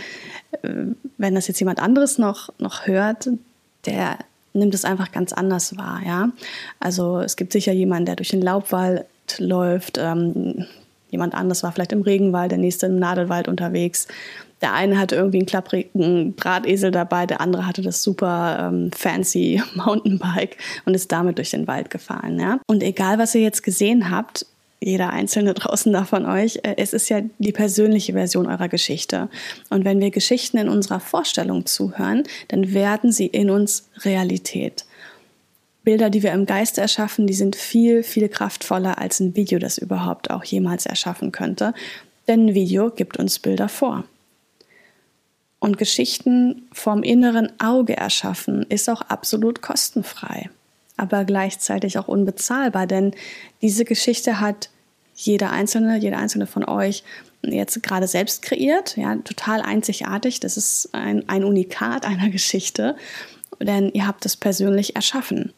äh, 0.62 0.86
wenn 1.18 1.36
das 1.36 1.48
jetzt 1.48 1.60
jemand 1.60 1.80
anderes 1.80 2.18
noch, 2.18 2.50
noch 2.58 2.88
hört, 2.88 3.30
der 3.86 4.20
nimmt 4.54 4.74
es 4.74 4.86
einfach 4.86 5.12
ganz 5.12 5.34
anders 5.34 5.78
wahr, 5.78 6.02
ja. 6.06 6.30
Also 6.80 7.20
es 7.20 7.36
gibt 7.36 7.54
sicher 7.54 7.72
jemanden, 7.72 8.06
der 8.06 8.16
durch 8.16 8.30
den 8.30 8.42
Laubwald 8.42 9.06
läuft, 9.38 9.98
ähm, 9.98 10.66
jemand 11.10 11.36
anders 11.36 11.64
war 11.64 11.72
vielleicht 11.72 11.92
im 11.92 12.02
Regenwald, 12.02 12.52
der 12.52 12.58
nächste 12.58 12.88
im 12.88 12.98
Nadelwald 13.00 13.48
unterwegs. 13.48 14.08
Der 14.62 14.74
eine 14.74 15.00
hatte 15.00 15.16
irgendwie 15.16 15.40
einen 15.40 15.48
klapprigen 15.48 16.36
Drahtesel 16.36 16.92
dabei, 16.92 17.26
der 17.26 17.42
andere 17.42 17.66
hatte 17.66 17.82
das 17.82 18.04
super 18.04 18.70
ähm, 18.72 18.92
fancy 18.96 19.62
Mountainbike 19.76 20.58
und 20.86 20.94
ist 20.94 21.12
damit 21.12 21.38
durch 21.38 21.52
den 21.52 21.68
Wald 21.68 21.90
gefahren. 21.90 22.40
Ja? 22.40 22.60
Und 22.68 22.84
egal, 22.84 23.18
was 23.18 23.34
ihr 23.36 23.42
jetzt 23.42 23.64
gesehen 23.64 24.12
habt, 24.12 24.46
jeder 24.84 25.12
einzelne 25.12 25.54
draußen 25.54 25.94
da 25.94 26.06
von 26.06 26.26
euch, 26.26 26.60
äh, 26.64 26.76
es 26.78 26.94
ist 26.94 27.10
ja 27.10 27.22
die 27.38 27.52
persönliche 27.52 28.14
Version 28.14 28.48
eurer 28.48 28.68
Geschichte. 28.68 29.30
Und 29.70 29.86
wenn 29.86 30.00
wir 30.00 30.10
Geschichten 30.10 30.58
in 30.58 30.70
unserer 30.70 31.00
Vorstellung 31.00 31.66
zuhören, 31.66 32.24
dann 32.48 32.74
werden 32.74 33.12
sie 33.12 33.28
in 33.28 33.50
uns 33.52 33.90
Realität. 34.04 34.86
Bilder, 35.84 36.10
die 36.10 36.24
wir 36.24 36.32
im 36.32 36.46
Geiste 36.46 36.82
erschaffen, 36.82 37.28
die 37.28 37.34
sind 37.34 37.56
viel, 37.56 38.04
viel 38.04 38.28
kraftvoller 38.28 38.98
als 38.98 39.20
ein 39.20 39.36
Video, 39.36 39.60
das 39.60 39.78
überhaupt 39.78 40.30
auch 40.32 40.44
jemals 40.44 40.86
erschaffen 40.86 41.32
könnte. 41.32 41.74
Denn 42.28 42.48
ein 42.48 42.54
Video 42.54 42.90
gibt 42.90 43.18
uns 43.18 43.40
Bilder 43.40 43.70
vor. 43.70 44.04
Und 45.60 45.78
Geschichten 45.78 46.68
vom 46.72 47.04
inneren 47.04 47.52
Auge 47.60 47.96
erschaffen 47.98 48.64
ist 48.70 48.90
auch 48.90 49.02
absolut 49.02 49.62
kostenfrei 49.62 50.50
aber 51.02 51.26
gleichzeitig 51.26 51.98
auch 51.98 52.08
unbezahlbar, 52.08 52.86
denn 52.86 53.14
diese 53.62 53.86
Geschichte 53.86 54.40
hat 54.40 54.70
jeder 55.16 55.52
einzelne, 55.52 55.98
jeder 55.98 56.18
einzelne 56.18 56.48
von 56.48 56.64
euch 56.64 57.04
jetzt 57.44 57.82
gerade 57.82 58.08
selbst 58.08 58.42
kreiert, 58.44 58.98
ja, 58.98 59.16
total 59.16 59.62
einzigartig. 59.62 60.40
Das 60.40 60.58
ist 60.58 60.90
ein, 60.94 61.28
ein 61.28 61.44
Unikat 61.44 62.06
einer 62.06 62.30
Geschichte, 62.30 62.96
denn 63.60 63.90
ihr 63.94 64.06
habt 64.06 64.26
es 64.26 64.38
persönlich 64.38 64.96
erschaffen. 64.96 65.54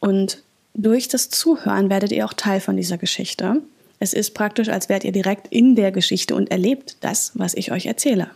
Und 0.00 0.42
durch 0.74 1.08
das 1.08 1.28
Zuhören 1.28 1.90
werdet 1.90 2.12
ihr 2.12 2.24
auch 2.24 2.32
Teil 2.32 2.60
von 2.60 2.76
dieser 2.76 2.96
Geschichte. 2.96 3.60
Es 3.98 4.14
ist 4.14 4.32
praktisch, 4.32 4.70
als 4.70 4.88
wärt 4.88 5.04
ihr 5.04 5.12
direkt 5.12 5.48
in 5.48 5.76
der 5.76 5.92
Geschichte 5.92 6.34
und 6.34 6.50
erlebt 6.50 6.96
das, 7.00 7.32
was 7.34 7.52
ich 7.54 7.70
euch 7.70 7.84
erzähle. 7.84 8.30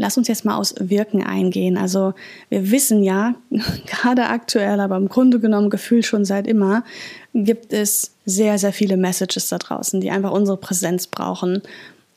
Lass 0.00 0.16
uns 0.16 0.28
jetzt 0.28 0.46
mal 0.46 0.56
aus 0.56 0.74
Wirken 0.78 1.22
eingehen. 1.22 1.76
Also 1.76 2.14
wir 2.48 2.70
wissen 2.70 3.02
ja, 3.02 3.34
gerade 3.86 4.28
aktuell, 4.28 4.80
aber 4.80 4.96
im 4.96 5.10
Grunde 5.10 5.40
genommen 5.40 5.68
gefühlt 5.68 6.06
schon 6.06 6.24
seit 6.24 6.46
immer, 6.46 6.84
gibt 7.34 7.74
es 7.74 8.12
sehr, 8.24 8.58
sehr 8.58 8.72
viele 8.72 8.96
Messages 8.96 9.48
da 9.48 9.58
draußen, 9.58 10.00
die 10.00 10.10
einfach 10.10 10.30
unsere 10.30 10.56
Präsenz 10.56 11.06
brauchen 11.06 11.60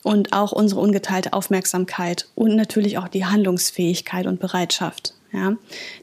und 0.01 0.31
auch 0.31 0.53
unsere 0.53 0.79
ungeteilte 0.79 1.33
Aufmerksamkeit 1.33 2.29
und 2.35 2.55
natürlich 2.55 2.97
auch 2.97 3.09
die 3.09 3.25
Handlungsfähigkeit 3.25 4.27
und 4.27 4.39
Bereitschaft. 4.39 5.13
Ja? 5.33 5.57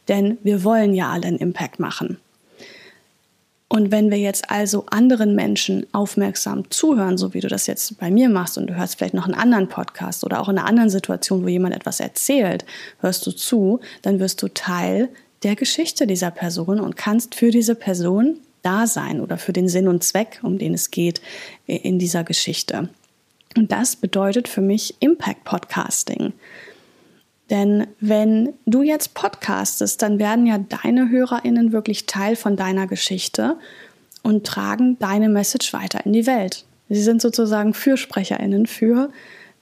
Denn 0.08 0.36
wir 0.42 0.64
wollen 0.64 0.92
ja 0.92 1.10
alle 1.10 1.28
einen 1.28 1.38
Impact 1.38 1.80
machen. 1.80 2.18
Und 3.72 3.92
wenn 3.92 4.10
wir 4.10 4.18
jetzt 4.18 4.50
also 4.50 4.84
anderen 4.90 5.36
Menschen 5.36 5.86
aufmerksam 5.92 6.68
zuhören, 6.72 7.16
so 7.16 7.34
wie 7.34 7.40
du 7.40 7.46
das 7.46 7.68
jetzt 7.68 8.00
bei 8.00 8.10
mir 8.10 8.28
machst 8.28 8.58
und 8.58 8.66
du 8.66 8.74
hörst 8.74 8.98
vielleicht 8.98 9.14
noch 9.14 9.26
einen 9.26 9.34
anderen 9.34 9.68
Podcast 9.68 10.24
oder 10.24 10.40
auch 10.40 10.48
in 10.48 10.58
einer 10.58 10.66
anderen 10.66 10.90
Situation, 10.90 11.44
wo 11.44 11.48
jemand 11.48 11.76
etwas 11.76 12.00
erzählt, 12.00 12.64
hörst 12.98 13.24
du 13.28 13.30
zu, 13.30 13.78
dann 14.02 14.18
wirst 14.18 14.42
du 14.42 14.48
Teil 14.48 15.08
der 15.44 15.54
Geschichte 15.54 16.08
dieser 16.08 16.32
Person 16.32 16.80
und 16.80 16.96
kannst 16.96 17.36
für 17.36 17.52
diese 17.52 17.76
Person 17.76 18.38
da 18.62 18.88
sein 18.88 19.20
oder 19.20 19.38
für 19.38 19.52
den 19.52 19.68
Sinn 19.68 19.86
und 19.86 20.02
Zweck, 20.02 20.40
um 20.42 20.58
den 20.58 20.74
es 20.74 20.90
geht 20.90 21.20
in 21.66 22.00
dieser 22.00 22.24
Geschichte. 22.24 22.88
Und 23.56 23.70
das 23.70 23.94
bedeutet 23.94 24.48
für 24.48 24.62
mich 24.62 24.96
Impact 24.98 25.44
Podcasting. 25.44 26.32
Denn 27.50 27.88
wenn 28.00 28.54
du 28.64 28.82
jetzt 28.82 29.14
podcastest, 29.14 30.00
dann 30.02 30.18
werden 30.18 30.46
ja 30.46 30.58
deine 30.58 31.10
HörerInnen 31.10 31.72
wirklich 31.72 32.06
Teil 32.06 32.36
von 32.36 32.56
deiner 32.56 32.86
Geschichte 32.86 33.56
und 34.22 34.46
tragen 34.46 34.98
deine 35.00 35.28
Message 35.28 35.72
weiter 35.72 36.06
in 36.06 36.12
die 36.12 36.26
Welt. 36.26 36.64
Sie 36.88 37.02
sind 37.02 37.20
sozusagen 37.20 37.74
FürsprecherInnen 37.74 38.66
für 38.66 39.10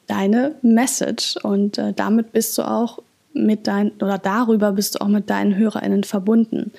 deine 0.06 0.54
Message 0.62 1.36
und 1.42 1.78
äh, 1.78 1.92
damit 1.94 2.32
bist 2.32 2.56
du 2.58 2.62
auch 2.62 3.00
mit 3.34 3.66
deinen, 3.66 3.92
oder 4.02 4.18
darüber 4.18 4.72
bist 4.72 4.94
du 4.94 5.00
auch 5.00 5.08
mit 5.08 5.30
deinen 5.30 5.56
HörerInnen 5.56 6.04
verbunden. 6.04 6.72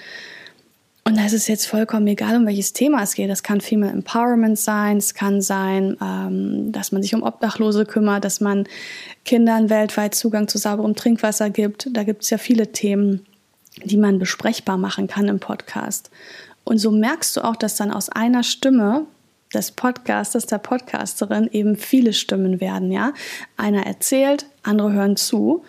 Und 1.10 1.18
da 1.18 1.26
ist 1.26 1.34
es 1.34 1.48
jetzt 1.48 1.66
vollkommen 1.66 2.06
egal, 2.06 2.36
um 2.36 2.46
welches 2.46 2.72
Thema 2.72 3.02
es 3.02 3.16
geht. 3.16 3.32
Das 3.32 3.42
kann 3.42 3.62
Female 3.62 3.92
Empowerment 3.92 4.60
sein, 4.60 4.98
es 4.98 5.16
kann 5.16 5.42
sein, 5.42 5.98
ähm, 6.04 6.72
dass 6.72 6.92
man 6.92 7.02
sich 7.02 7.16
um 7.16 7.24
Obdachlose 7.24 7.88
kümmert, 7.88 8.24
dass 8.24 8.42
man 8.42 8.68
Kindern 9.26 9.72
weltweit 9.72 10.14
Zugang 10.14 10.48
zu 10.48 10.60
sauberem 10.60 10.96
Trinkwasser 10.96 11.50
gibt. 11.50 11.88
Da 11.98 12.04
gibt 12.04 12.22
es 12.22 12.30
ja 12.30 12.38
viele 12.38 12.72
Themen, 12.74 13.26
die 13.84 13.98
man 13.98 14.20
besprechbar 14.20 14.78
machen 14.78 15.08
kann 15.08 15.28
im 15.28 15.40
Podcast. 15.40 16.12
Und 16.64 16.78
so 16.78 16.92
merkst 16.92 17.38
du 17.38 17.44
auch, 17.44 17.56
dass 17.56 17.76
dann 17.76 17.92
aus 17.92 18.10
einer 18.10 18.44
Stimme 18.44 19.08
des 19.52 19.72
Podcasters, 19.72 20.46
der 20.46 20.60
Podcasterin 20.60 21.50
eben 21.52 21.76
viele 21.76 22.14
Stimmen 22.14 22.62
werden, 22.62 22.92
ja. 22.92 23.14
Einer 23.58 23.88
erzählt, 23.88 24.46
andere 24.62 24.92
hören 24.92 25.16
zu 25.16 25.64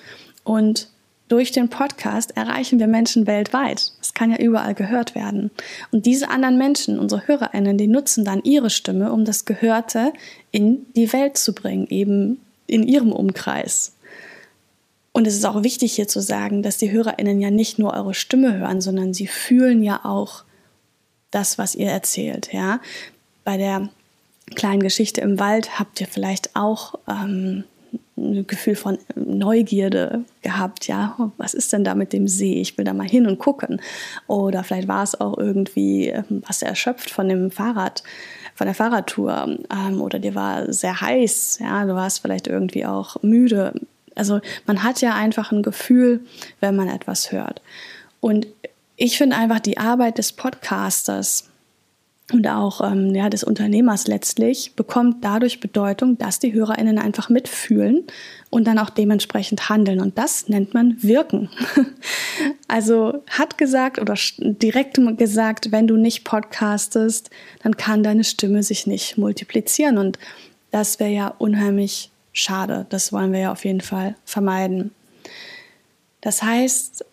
und 0.44 0.90
durch 1.30 1.52
den 1.52 1.68
Podcast 1.68 2.36
erreichen 2.36 2.80
wir 2.80 2.88
Menschen 2.88 3.28
weltweit. 3.28 3.92
Das 4.00 4.14
kann 4.14 4.32
ja 4.32 4.38
überall 4.38 4.74
gehört 4.74 5.14
werden. 5.14 5.52
Und 5.92 6.04
diese 6.04 6.28
anderen 6.28 6.58
Menschen, 6.58 6.98
unsere 6.98 7.28
HörerInnen, 7.28 7.78
die 7.78 7.86
nutzen 7.86 8.24
dann 8.24 8.42
ihre 8.42 8.68
Stimme, 8.68 9.12
um 9.12 9.24
das 9.24 9.44
Gehörte 9.44 10.12
in 10.50 10.86
die 10.96 11.12
Welt 11.12 11.38
zu 11.38 11.54
bringen, 11.54 11.86
eben 11.88 12.40
in 12.66 12.82
ihrem 12.82 13.12
Umkreis. 13.12 13.92
Und 15.12 15.28
es 15.28 15.36
ist 15.36 15.44
auch 15.44 15.62
wichtig 15.62 15.92
hier 15.92 16.08
zu 16.08 16.20
sagen, 16.20 16.64
dass 16.64 16.78
die 16.78 16.90
HörerInnen 16.90 17.40
ja 17.40 17.50
nicht 17.50 17.78
nur 17.78 17.94
eure 17.94 18.14
Stimme 18.14 18.58
hören, 18.58 18.80
sondern 18.80 19.14
sie 19.14 19.28
fühlen 19.28 19.84
ja 19.84 20.00
auch 20.04 20.42
das, 21.30 21.58
was 21.58 21.76
ihr 21.76 21.90
erzählt. 21.90 22.52
Ja? 22.52 22.80
Bei 23.44 23.56
der 23.56 23.88
kleinen 24.56 24.82
Geschichte 24.82 25.20
im 25.20 25.38
Wald 25.38 25.78
habt 25.78 26.00
ihr 26.00 26.08
vielleicht 26.08 26.56
auch 26.56 26.96
ähm, 27.08 27.62
ein 28.20 28.46
Gefühl 28.46 28.76
von 28.76 28.98
Neugierde 29.14 30.24
gehabt, 30.42 30.86
ja, 30.86 31.16
was 31.36 31.54
ist 31.54 31.72
denn 31.72 31.84
da 31.84 31.94
mit 31.94 32.12
dem 32.12 32.28
See? 32.28 32.60
Ich 32.60 32.76
will 32.76 32.84
da 32.84 32.92
mal 32.92 33.08
hin 33.08 33.26
und 33.26 33.38
gucken. 33.38 33.80
Oder 34.26 34.62
vielleicht 34.62 34.88
war 34.88 35.02
es 35.02 35.20
auch 35.20 35.38
irgendwie, 35.38 36.08
ähm, 36.08 36.42
was 36.46 36.62
erschöpft 36.62 37.10
von 37.10 37.28
dem 37.28 37.50
Fahrrad, 37.50 38.02
von 38.54 38.66
der 38.66 38.74
Fahrradtour. 38.74 39.58
Ähm, 39.72 40.00
oder 40.00 40.18
dir 40.18 40.34
war 40.34 40.72
sehr 40.72 41.00
heiß, 41.00 41.58
ja, 41.60 41.84
du 41.84 41.94
warst 41.94 42.20
vielleicht 42.20 42.46
irgendwie 42.46 42.86
auch 42.86 43.22
müde. 43.22 43.74
Also 44.14 44.40
man 44.66 44.82
hat 44.82 45.00
ja 45.00 45.14
einfach 45.14 45.52
ein 45.52 45.62
Gefühl, 45.62 46.20
wenn 46.60 46.76
man 46.76 46.88
etwas 46.88 47.32
hört. 47.32 47.62
Und 48.20 48.46
ich 48.96 49.16
finde 49.16 49.36
einfach 49.36 49.60
die 49.60 49.78
Arbeit 49.78 50.18
des 50.18 50.32
Podcasters, 50.32 51.49
und 52.32 52.46
auch 52.46 52.80
ähm, 52.80 53.14
ja, 53.14 53.28
des 53.28 53.44
Unternehmers 53.44 54.06
letztlich 54.06 54.74
bekommt 54.74 55.24
dadurch 55.24 55.60
Bedeutung, 55.60 56.18
dass 56.18 56.38
die 56.38 56.52
HörerInnen 56.52 56.98
einfach 56.98 57.28
mitfühlen 57.28 58.04
und 58.50 58.66
dann 58.66 58.78
auch 58.78 58.90
dementsprechend 58.90 59.68
handeln. 59.68 60.00
Und 60.00 60.18
das 60.18 60.48
nennt 60.48 60.74
man 60.74 61.02
Wirken. 61.02 61.50
also 62.68 63.22
hat 63.28 63.58
gesagt 63.58 64.00
oder 64.00 64.14
direkt 64.38 64.98
gesagt, 65.16 65.72
wenn 65.72 65.86
du 65.86 65.96
nicht 65.96 66.24
podcastest, 66.24 67.30
dann 67.62 67.76
kann 67.76 68.02
deine 68.02 68.24
Stimme 68.24 68.62
sich 68.62 68.86
nicht 68.86 69.18
multiplizieren. 69.18 69.98
Und 69.98 70.18
das 70.70 71.00
wäre 71.00 71.10
ja 71.10 71.34
unheimlich 71.38 72.10
schade. 72.32 72.86
Das 72.90 73.12
wollen 73.12 73.32
wir 73.32 73.40
ja 73.40 73.52
auf 73.52 73.64
jeden 73.64 73.80
Fall 73.80 74.14
vermeiden. 74.24 74.92
Das 76.20 76.42
heißt, 76.42 77.04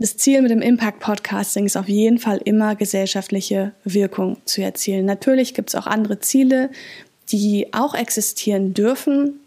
das 0.00 0.16
Ziel 0.16 0.40
mit 0.40 0.50
dem 0.50 0.62
Impact 0.62 0.98
Podcasting 0.98 1.66
ist 1.66 1.76
auf 1.76 1.88
jeden 1.88 2.18
Fall 2.18 2.40
immer 2.42 2.74
gesellschaftliche 2.74 3.72
Wirkung 3.84 4.38
zu 4.46 4.62
erzielen. 4.62 5.04
Natürlich 5.04 5.52
gibt 5.52 5.68
es 5.68 5.74
auch 5.74 5.86
andere 5.86 6.18
Ziele, 6.20 6.70
die 7.28 7.68
auch 7.74 7.94
existieren 7.94 8.72
dürfen. 8.72 9.40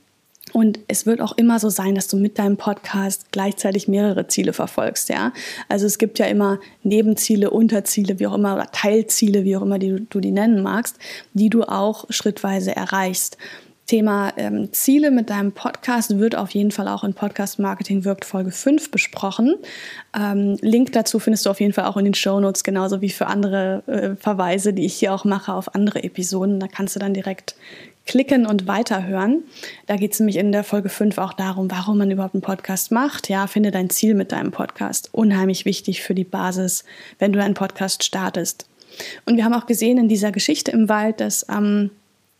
Und 0.51 0.79
es 0.87 1.07
wird 1.07 1.21
auch 1.21 1.35
immer 1.37 1.59
so 1.59 1.69
sein, 1.69 1.95
dass 1.95 2.07
du 2.07 2.17
mit 2.17 2.37
deinem 2.37 2.57
Podcast 2.57 3.31
gleichzeitig 3.31 3.87
mehrere 3.87 4.27
Ziele 4.27 4.53
verfolgst, 4.53 5.09
ja. 5.09 5.33
Also 5.69 5.87
es 5.87 5.97
gibt 5.97 6.19
ja 6.19 6.27
immer 6.27 6.59
Nebenziele, 6.83 7.49
Unterziele, 7.49 8.19
wie 8.19 8.27
auch 8.27 8.35
immer, 8.35 8.53
oder 8.53 8.69
Teilziele, 8.71 9.45
wie 9.45 9.57
auch 9.57 9.63
immer 9.63 9.79
die, 9.79 10.05
du 10.07 10.19
die 10.19 10.31
nennen 10.31 10.61
magst, 10.61 10.97
die 11.33 11.49
du 11.49 11.63
auch 11.63 12.05
schrittweise 12.11 12.75
erreichst. 12.75 13.37
Thema 13.85 14.31
ähm, 14.37 14.71
Ziele 14.71 15.11
mit 15.11 15.29
deinem 15.29 15.51
Podcast 15.51 16.17
wird 16.17 16.35
auf 16.35 16.51
jeden 16.51 16.71
Fall 16.71 16.87
auch 16.87 17.03
in 17.03 17.13
Podcast 17.13 17.59
Marketing 17.59 18.05
wirkt 18.05 18.23
Folge 18.23 18.51
5 18.51 18.91
besprochen. 18.91 19.55
Ähm, 20.17 20.57
Link 20.61 20.93
dazu 20.93 21.19
findest 21.19 21.45
du 21.45 21.49
auf 21.49 21.59
jeden 21.59 21.73
Fall 21.73 21.85
auch 21.85 21.97
in 21.97 22.05
den 22.05 22.13
Show 22.13 22.39
Notes, 22.39 22.63
genauso 22.63 23.01
wie 23.01 23.09
für 23.09 23.27
andere 23.27 23.83
äh, 23.87 24.15
Verweise, 24.15 24.73
die 24.73 24.85
ich 24.85 24.93
hier 24.93 25.13
auch 25.13 25.25
mache 25.25 25.53
auf 25.53 25.75
andere 25.75 26.03
Episoden. 26.03 26.59
Da 26.59 26.67
kannst 26.67 26.95
du 26.95 26.99
dann 26.99 27.13
direkt 27.13 27.55
klicken 28.05 28.45
und 28.45 28.67
weiterhören. 28.67 29.43
Da 29.87 29.95
geht 29.95 30.13
es 30.13 30.19
nämlich 30.19 30.37
in 30.37 30.51
der 30.51 30.63
Folge 30.63 30.89
5 30.89 31.17
auch 31.17 31.33
darum, 31.33 31.69
warum 31.69 31.97
man 31.97 32.11
überhaupt 32.11 32.35
einen 32.35 32.41
Podcast 32.41 32.91
macht. 32.91 33.29
Ja, 33.29 33.47
finde 33.47 33.71
dein 33.71 33.89
Ziel 33.89 34.13
mit 34.13 34.31
deinem 34.31 34.51
Podcast. 34.51 35.09
Unheimlich 35.11 35.65
wichtig 35.65 36.01
für 36.01 36.15
die 36.15 36.23
Basis, 36.23 36.83
wenn 37.19 37.33
du 37.33 37.41
einen 37.41 37.53
Podcast 37.53 38.03
startest. 38.03 38.67
Und 39.25 39.37
wir 39.37 39.45
haben 39.45 39.53
auch 39.53 39.65
gesehen 39.65 39.97
in 39.97 40.07
dieser 40.07 40.31
Geschichte 40.31 40.71
im 40.71 40.87
Wald, 40.87 41.19
dass 41.19 41.45
ähm, 41.49 41.91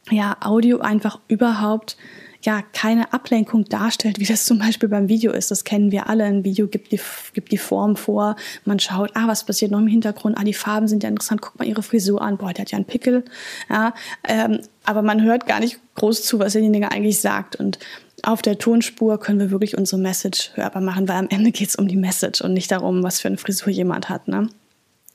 ja, 0.10 0.38
Audio 0.42 0.80
einfach 0.80 1.20
überhaupt 1.28 1.98
ja 2.46 2.62
keine 2.74 3.14
Ablenkung 3.14 3.66
darstellt, 3.66 4.20
wie 4.20 4.26
das 4.26 4.46
zum 4.46 4.60
Beispiel 4.60 4.90
beim 4.90 5.08
Video 5.08 5.32
ist. 5.32 5.52
Das 5.52 5.64
kennen 5.64 5.92
wir 5.92 6.10
alle. 6.10 6.26
Ein 6.26 6.44
Video 6.44 6.68
gibt 6.68 6.92
die, 6.92 7.00
gibt 7.34 7.52
die 7.52 7.58
Form 7.58 7.96
vor. 7.96 8.36
Man 8.66 8.80
schaut, 8.80 9.12
ah, 9.14 9.28
was 9.28 9.46
passiert 9.46 9.72
noch 9.72 9.80
im 9.80 9.88
Hintergrund? 9.88 10.38
Ah, 10.38 10.44
die 10.44 10.54
Farben 10.54 10.88
sind 10.88 11.04
ja 11.04 11.10
interessant. 11.10 11.42
Guck 11.42 11.58
mal 11.58 11.68
ihre 11.68 11.84
Frisur 11.84 12.22
an. 12.22 12.38
Boah, 12.38 12.54
der 12.54 12.64
hat 12.64 12.72
ja 12.72 12.78
einen 12.78 12.86
Pickel. 12.86 13.24
Ja, 13.70 13.94
ähm, 14.28 14.60
aber 14.84 15.02
man 15.02 15.24
hört 15.24 15.48
gar 15.48 15.60
nicht 15.60 15.80
groß 15.96 16.24
zu, 16.24 16.40
was 16.40 16.54
derjenige 16.54 16.92
eigentlich 16.92 17.22
sagt. 17.22 17.56
Und 17.56 17.80
auf 18.24 18.42
der 18.42 18.58
Tonspur 18.58 19.20
können 19.20 19.40
wir 19.40 19.52
wirklich 19.52 19.78
unsere 19.78 20.02
Message 20.02 20.52
hörbar 20.56 20.82
machen, 20.82 21.08
weil 21.08 21.18
am 21.18 21.30
Ende 21.30 21.52
geht 21.52 21.70
es 21.70 21.76
um 21.76 21.88
die 21.88 21.96
Message 21.96 22.42
und 22.42 22.54
nicht 22.54 22.72
darum, 22.72 23.04
was 23.04 23.22
für 23.22 23.30
eine 23.30 23.38
Frisur 23.38 23.70
jemand 23.70 24.10
hat. 24.10 24.28
Ne? 24.28 24.50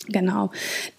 Genau. 0.08 0.50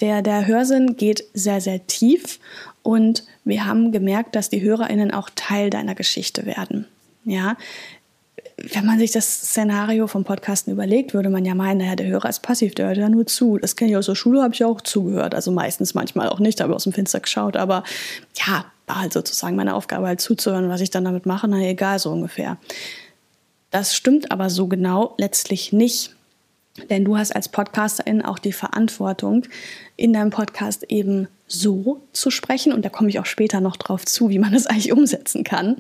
Der, 0.02 0.22
der 0.22 0.46
Hörsinn 0.46 0.96
geht 0.96 1.24
sehr, 1.34 1.62
sehr 1.62 1.88
tief 1.88 2.40
und 2.84 3.24
wir 3.44 3.66
haben 3.66 3.92
gemerkt, 3.92 4.36
dass 4.36 4.50
die 4.50 4.62
HörerInnen 4.62 5.12
auch 5.12 5.30
Teil 5.36 5.70
deiner 5.70 5.96
Geschichte 5.96 6.46
werden. 6.46 6.86
Ja, 7.26 7.58
wenn 8.58 8.86
man 8.86 9.00
sich 9.00 9.12
das 9.12 9.26
Szenario 9.26 10.08
vom 10.08 10.24
Podcasten 10.24 10.72
überlegt, 10.74 11.14
würde 11.14 11.30
man 11.30 11.46
ja 11.46 11.56
meinen, 11.56 11.80
naja, 11.80 11.96
der 11.96 12.08
Hörer 12.08 12.30
ist 12.30 12.42
passiv, 12.42 12.76
der 12.76 12.88
hört 12.88 12.98
ja 12.98 13.10
nur 13.10 13.26
zu. 13.26 13.58
Das 13.58 13.76
kenne 13.76 13.92
ich 13.92 13.98
aus 13.98 14.08
der 14.08 14.16
Schule, 14.16 14.42
habe 14.42 14.54
ich 14.54 14.64
auch 14.64 14.82
zugehört. 14.82 15.34
Also 15.36 15.52
meistens, 15.52 15.94
manchmal 15.94 16.30
auch 16.30 16.40
nicht, 16.40 16.62
habe 16.62 16.76
aus 16.76 16.84
dem 16.84 16.94
Fenster 16.94 17.20
geschaut. 17.20 17.58
Aber 17.58 17.84
ja, 18.36 18.66
war 18.88 19.02
halt 19.02 19.14
sozusagen 19.14 19.56
meine 19.56 19.76
Aufgabe, 19.76 20.08
halt 20.08 20.22
zuzuhören. 20.22 20.70
Was 20.70 20.82
ich 20.82 20.90
dann 20.90 21.06
damit 21.06 21.26
mache, 21.26 21.48
na 21.48 21.60
egal, 21.60 22.00
so 22.00 22.12
ungefähr. 22.12 22.58
Das 23.72 23.96
stimmt 23.96 24.32
aber 24.32 24.50
so 24.50 24.68
genau 24.68 25.16
letztlich 25.18 25.72
nicht. 25.72 26.16
Denn 26.90 27.04
du 27.04 27.18
hast 27.18 27.36
als 27.36 27.50
Podcasterin 27.50 28.22
auch 28.22 28.40
die 28.40 28.54
Verantwortung, 28.54 29.46
in 29.96 30.14
deinem 30.14 30.30
Podcast 30.30 30.84
eben 30.88 31.28
so 31.48 32.02
zu 32.14 32.30
sprechen, 32.30 32.72
und 32.74 32.86
da 32.86 32.90
komme 32.90 33.10
ich 33.10 33.20
auch 33.20 33.26
später 33.26 33.60
noch 33.60 33.76
drauf 33.76 34.06
zu, 34.06 34.30
wie 34.30 34.40
man 34.40 34.54
das 34.54 34.68
eigentlich 34.68 34.92
umsetzen 34.92 35.44
kann, 35.44 35.78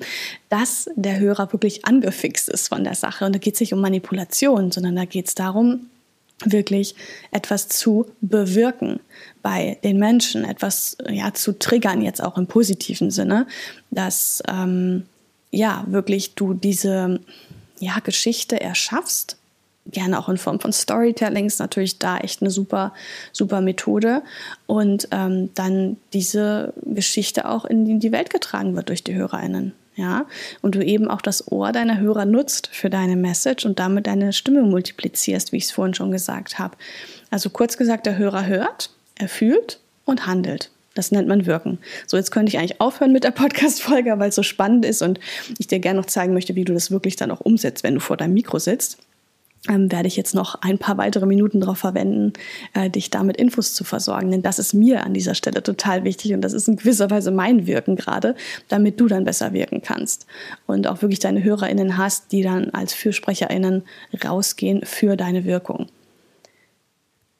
dass 0.50 0.89
der 0.96 1.19
Hörer 1.19 1.53
wirklich 1.53 1.86
angefixt 1.86 2.50
ist 2.50 2.67
von 2.69 2.84
der 2.84 2.96
Sache. 2.96 3.25
Und 3.25 3.34
da 3.34 3.39
geht 3.39 3.53
es 3.53 3.60
nicht 3.60 3.74
um 3.74 3.81
Manipulation, 3.81 4.72
sondern 4.72 4.96
da 4.96 5.05
geht 5.05 5.27
es 5.27 5.36
darum, 5.36 5.88
wirklich 6.46 6.96
etwas 7.31 7.67
zu 7.67 8.08
bewirken 8.22 9.00
bei 9.41 9.77
den 9.84 10.00
Menschen, 10.00 10.46
etwas 10.46 10.98
ja 11.10 11.34
zu 11.34 11.58
triggern 11.58 12.01
jetzt 12.01 12.24
auch 12.24 12.38
im 12.38 12.48
positiven 12.48 13.12
Sinne, 13.12 13.46
dass 13.91 14.41
ähm, 14.48 15.05
ja 15.51 15.84
wirklich 15.88 16.36
du 16.36 16.53
diese 16.53 17.19
ja 17.79 18.00
Geschichte 18.00 18.60
erschaffst 18.60 19.38
gerne 19.91 20.19
auch 20.19 20.29
in 20.29 20.38
Form 20.38 20.60
von 20.60 20.74
Storytelling 20.74 21.46
ist 21.46 21.60
natürlich 21.60 22.00
da 22.00 22.17
echt 22.17 22.41
eine 22.41 22.51
super, 22.51 22.93
super 23.31 23.62
Methode. 23.62 24.22
Und 24.67 25.08
ähm, 25.12 25.50
dann 25.55 25.98
diese 26.13 26.74
Geschichte 26.84 27.48
auch 27.48 27.65
in 27.65 28.00
die 28.00 28.12
Welt 28.12 28.29
getragen 28.29 28.75
wird 28.75 28.89
durch 28.89 29.03
die 29.03 29.15
HörerInnen. 29.15 29.74
Ja, 29.96 30.27
und 30.62 30.75
du 30.75 30.86
eben 30.86 31.10
auch 31.10 31.22
das 31.22 31.51
Ohr 31.51 31.74
deiner 31.74 32.00
Hörer 32.00 32.24
nutzt 32.24 32.69
für 32.72 32.89
deine 32.89 33.17
Message 33.17 33.65
und 33.65 33.79
damit 33.79 34.08
deine 34.08 34.31
Stimme 34.31 34.62
multiplizierst, 34.62 35.51
wie 35.51 35.58
ich 35.58 35.65
es 35.65 35.72
vorhin 35.72 35.93
schon 35.93 36.10
gesagt 36.10 36.58
habe. 36.58 36.77
Also 37.31 37.50
kurz 37.50 37.75
gesagt, 37.75 38.05
der 38.05 38.17
Hörer 38.17 38.46
hört, 38.46 38.91
er 39.15 39.27
fühlt 39.27 39.81
und 40.05 40.25
handelt. 40.25 40.72
Das 40.93 41.12
nennt 41.12 41.27
man 41.27 41.46
Wirken. 41.46 41.79
So, 42.08 42.15
jetzt 42.15 42.31
könnte 42.31 42.50
ich 42.50 42.58
eigentlich 42.58 42.79
aufhören 42.79 43.12
mit 43.12 43.25
der 43.25 43.31
Podcast-Folge, 43.31 44.17
weil 44.19 44.29
es 44.29 44.36
so 44.36 44.43
spannend 44.43 44.86
ist 44.86 45.01
und 45.01 45.19
ich 45.58 45.67
dir 45.67 45.79
gerne 45.79 46.00
noch 46.00 46.08
zeigen 46.08 46.34
möchte, 46.34 46.55
wie 46.55 46.63
du 46.63 46.74
das 46.74 46.91
wirklich 46.91 47.17
dann 47.17 47.31
auch 47.31 47.41
umsetzt, 47.41 47.84
wenn 47.84 47.96
du 47.96 48.00
vor 48.00 48.15
deinem 48.15 48.36
Mikro 48.36 48.58
sitzt 48.58 49.00
ähm, 49.67 49.91
werde 49.91 50.07
ich 50.07 50.15
jetzt 50.15 50.35
noch 50.35 50.55
ein 50.61 50.77
paar 50.77 50.97
weitere 50.97 51.25
Minuten 51.25 51.59
darauf 51.59 51.79
verwenden, 51.79 52.33
äh, 52.73 52.89
dich 52.89 53.09
damit 53.09 53.37
Infos 53.37 53.73
zu 53.73 53.83
versorgen. 53.83 54.31
Denn 54.31 54.41
das 54.41 54.59
ist 54.59 54.73
mir 54.73 55.03
an 55.03 55.13
dieser 55.13 55.35
Stelle 55.35 55.61
total 55.61 56.03
wichtig 56.03 56.33
und 56.33 56.41
das 56.41 56.53
ist 56.53 56.67
in 56.67 56.77
gewisser 56.77 57.09
Weise 57.09 57.31
mein 57.31 57.67
Wirken 57.67 57.95
gerade, 57.95 58.35
damit 58.69 58.99
du 58.99 59.07
dann 59.07 59.25
besser 59.25 59.51
wirken 59.53 59.81
kannst 59.81 60.25
und 60.67 60.87
auch 60.87 61.01
wirklich 61.01 61.19
deine 61.19 61.43
HörerInnen 61.43 61.97
hast, 61.97 62.31
die 62.31 62.41
dann 62.41 62.69
als 62.69 62.93
FürsprecherInnen 62.93 63.83
rausgehen 64.23 64.81
für 64.85 65.17
deine 65.17 65.43
Wirkung. 65.45 65.87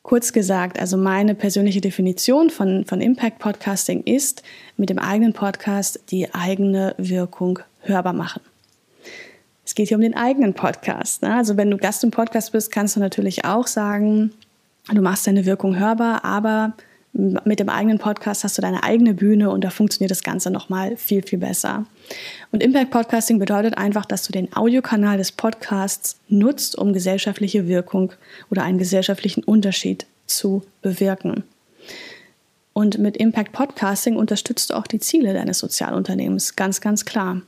Kurz 0.02 0.34
gesagt, 0.34 0.80
also 0.80 0.98
meine 0.98 1.36
persönliche 1.36 1.82
Definition 1.82 2.50
von, 2.50 2.84
von 2.86 3.00
Impact 3.00 3.38
Podcasting 3.40 4.04
ist, 4.04 4.44
mit 4.76 4.90
dem 4.90 4.98
eigenen 4.98 5.34
Podcast 5.34 6.00
die 6.10 6.34
eigene 6.34 6.96
Wirkung 6.98 7.60
hörbar 7.82 8.14
machen. 8.14 8.42
Es 9.70 9.76
geht 9.76 9.90
hier 9.90 9.98
um 9.98 10.02
den 10.02 10.16
eigenen 10.16 10.56
Podcast. 10.56 11.22
Ne? 11.22 11.36
Also 11.36 11.56
wenn 11.56 11.70
du 11.70 11.78
Gast 11.78 12.04
im 12.04 12.10
Podcast 12.10 12.54
bist, 12.54 12.72
kannst 12.72 12.96
du 12.96 13.00
natürlich 13.00 13.46
auch 13.46 13.68
sagen, 13.68 14.32
du 14.92 15.00
machst 15.00 15.28
deine 15.28 15.46
Wirkung 15.46 15.78
hörbar, 15.78 16.26
aber 16.26 16.74
mit 17.14 17.60
dem 17.60 17.70
eigenen 17.70 18.00
Podcast 18.00 18.44
hast 18.44 18.58
du 18.58 18.64
deine 18.64 18.82
eigene 18.82 19.14
Bühne 19.14 19.52
und 19.52 19.64
da 19.64 19.70
funktioniert 19.70 20.10
das 20.10 20.24
Ganze 20.24 20.50
nochmal 20.50 20.98
viel, 20.98 21.22
viel 21.22 21.38
besser. 21.38 21.86
Und 22.52 22.64
Impact 22.64 22.90
Podcasting 22.90 23.38
bedeutet 23.38 23.78
einfach, 23.78 24.06
dass 24.06 24.24
du 24.24 24.32
den 24.32 24.52
Audiokanal 24.56 25.20
des 25.20 25.32
Podcasts 25.32 26.18
nutzt, 26.30 26.76
um 26.76 26.92
gesellschaftliche 26.92 27.68
Wirkung 27.68 28.12
oder 28.50 28.64
einen 28.64 28.80
gesellschaftlichen 28.80 29.44
Unterschied 29.44 30.08
zu 30.26 30.64
bewirken. 30.82 31.44
Und 32.74 32.98
mit 32.98 33.18
Impact 33.18 33.52
Podcasting 33.52 34.16
unterstützt 34.16 34.72
du 34.72 34.74
auch 34.74 34.88
die 34.88 35.00
Ziele 35.00 35.36
deines 35.36 35.60
Sozialunternehmens, 35.60 36.56
ganz, 36.56 36.82
ganz 36.82 37.06
klar 37.06 37.44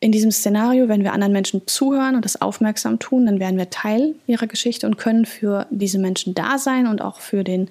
in 0.00 0.12
diesem 0.12 0.30
Szenario, 0.30 0.88
wenn 0.88 1.04
wir 1.04 1.12
anderen 1.12 1.32
Menschen 1.32 1.66
zuhören 1.66 2.16
und 2.16 2.24
das 2.24 2.40
aufmerksam 2.40 2.98
tun, 2.98 3.26
dann 3.26 3.38
werden 3.38 3.58
wir 3.58 3.68
Teil 3.68 4.14
ihrer 4.26 4.46
Geschichte 4.46 4.86
und 4.86 4.96
können 4.96 5.26
für 5.26 5.66
diese 5.70 5.98
Menschen 5.98 6.34
da 6.34 6.58
sein 6.58 6.86
und 6.86 7.02
auch 7.02 7.20
für 7.20 7.44
den, 7.44 7.68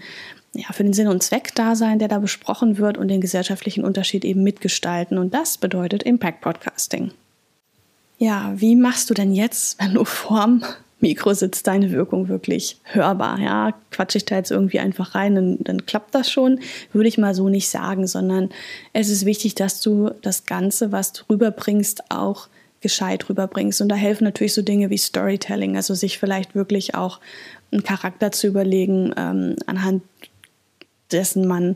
ja, 0.54 0.72
für 0.72 0.84
den 0.84 0.94
Sinn 0.94 1.08
und 1.08 1.24
Zweck 1.24 1.56
da 1.56 1.76
sein, 1.76 1.98
der 1.98 2.08
da 2.08 2.20
besprochen 2.20 2.78
wird 2.78 3.00
und 3.00 3.08
den 3.08 3.20
gesellschaftlichen 3.20 3.84
Unterschied 3.84 4.24
eben 4.24 4.44
mitgestalten. 4.44 5.18
Und 5.18 5.34
das 5.34 5.58
bedeutet 5.58 6.04
Impact 6.04 6.42
Podcasting. 6.42 7.12
Ja, 8.20 8.54
wie 8.56 8.76
machst 8.76 9.10
du 9.10 9.16
denn 9.16 9.34
jetzt, 9.34 9.82
wenn 9.82 9.96
du 9.96 10.06
vorm 10.06 10.64
Mikro 11.00 11.34
sitzt 11.34 11.68
deine 11.68 11.92
Wirkung 11.92 12.28
wirklich 12.28 12.78
hörbar. 12.84 13.40
Ja, 13.40 13.74
quatsche 13.92 14.18
ich 14.18 14.26
da 14.26 14.36
jetzt 14.36 14.52
irgendwie 14.52 14.80
einfach 14.80 15.16
rein, 15.16 15.36
dann, 15.36 15.58
dann 15.62 15.86
klappt 15.86 16.14
das 16.14 16.32
schon. 16.32 16.60
Würde 16.92 17.08
ich 17.08 17.18
mal 17.18 17.34
so 17.34 17.50
nicht 17.50 17.70
sagen, 17.70 18.08
sondern 18.08 18.50
es 18.94 19.10
ist 19.10 19.26
wichtig, 19.26 19.56
dass 19.56 19.82
du 19.82 20.12
das 20.22 20.46
Ganze, 20.46 20.92
was 20.92 21.14
du 21.14 21.24
rüberbringst, 21.30 22.12
auch 22.12 22.48
gescheit 22.82 23.30
rüberbringst. 23.30 23.82
Und 23.82 23.90
da 23.90 23.96
helfen 23.96 24.24
natürlich 24.24 24.54
so 24.54 24.62
Dinge 24.62 24.90
wie 24.90 24.98
Storytelling, 24.98 25.76
also 25.76 25.94
sich 25.94 26.18
vielleicht 26.18 26.56
wirklich 26.56 26.96
auch 26.96 27.20
einen 27.72 27.84
Charakter 27.84 28.32
zu 28.32 28.48
überlegen, 28.48 29.14
ähm, 29.18 29.56
anhand 29.66 30.04
dessen 31.12 31.48
man 31.48 31.76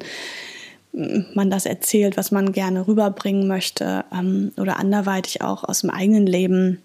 man 0.93 1.49
das 1.49 1.65
erzählt, 1.65 2.17
was 2.17 2.31
man 2.31 2.51
gerne 2.51 2.87
rüberbringen 2.87 3.47
möchte 3.47 4.05
ähm, 4.13 4.51
oder 4.57 4.77
anderweitig 4.77 5.41
auch 5.41 5.63
aus 5.63 5.81
dem 5.81 5.89
eigenen 5.89 6.27
Leben 6.27 6.83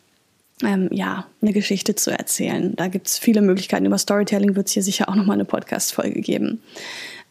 ähm, 0.65 0.89
ja, 0.93 1.27
eine 1.41 1.53
Geschichte 1.53 1.95
zu 1.95 2.11
erzählen. 2.11 2.75
Da 2.77 2.89
gibt 2.89 3.07
es 3.07 3.19
viele 3.19 3.43
Möglichkeiten. 3.43 3.87
Über 3.87 3.99
Storytelling 3.99 4.57
wird 4.57 4.69
es 4.69 4.73
hier 4.73 4.83
sicher 4.83 5.09
auch 5.09 5.15
nochmal 5.15 5.35
eine 5.35 5.45
Podcast-Folge 5.45 6.21
geben. 6.21 6.61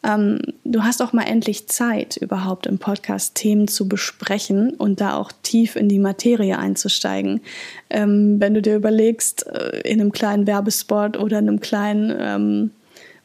Ähm, 0.03 0.39
du 0.63 0.83
hast 0.83 1.01
auch 1.01 1.13
mal 1.13 1.23
endlich 1.23 1.67
Zeit, 1.67 2.17
überhaupt 2.17 2.67
im 2.67 2.77
Podcast 2.77 3.35
Themen 3.35 3.67
zu 3.67 3.87
besprechen 3.87 4.71
und 4.71 5.01
da 5.01 5.15
auch 5.15 5.31
tief 5.43 5.75
in 5.75 5.89
die 5.89 5.99
Materie 5.99 6.57
einzusteigen. 6.57 7.41
Ähm, 7.89 8.39
wenn 8.39 8.53
du 8.53 8.61
dir 8.61 8.75
überlegst, 8.75 9.47
äh, 9.47 9.81
in 9.81 9.99
einem 9.99 10.11
kleinen 10.11 10.47
Werbespot 10.47 11.17
oder 11.17 11.39
in 11.39 11.49
einem 11.49 11.59
kleinen 11.59 12.15
ähm, 12.19 12.71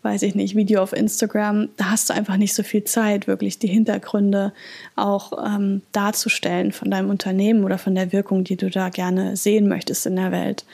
weiß 0.02 0.22
ich 0.22 0.34
nicht, 0.34 0.56
Video 0.56 0.82
auf 0.82 0.92
Instagram, 0.92 1.68
da 1.76 1.90
hast 1.90 2.10
du 2.10 2.14
einfach 2.14 2.36
nicht 2.36 2.54
so 2.54 2.64
viel 2.64 2.82
Zeit, 2.84 3.28
wirklich 3.28 3.58
die 3.58 3.68
Hintergründe 3.68 4.52
auch 4.96 5.32
ähm, 5.44 5.82
darzustellen 5.92 6.72
von 6.72 6.90
deinem 6.90 7.08
Unternehmen 7.08 7.62
oder 7.62 7.78
von 7.78 7.94
der 7.94 8.12
Wirkung, 8.12 8.42
die 8.42 8.56
du 8.56 8.68
da 8.68 8.88
gerne 8.88 9.36
sehen 9.36 9.68
möchtest 9.68 10.06
in 10.06 10.16
der 10.16 10.32
Welt. 10.32 10.64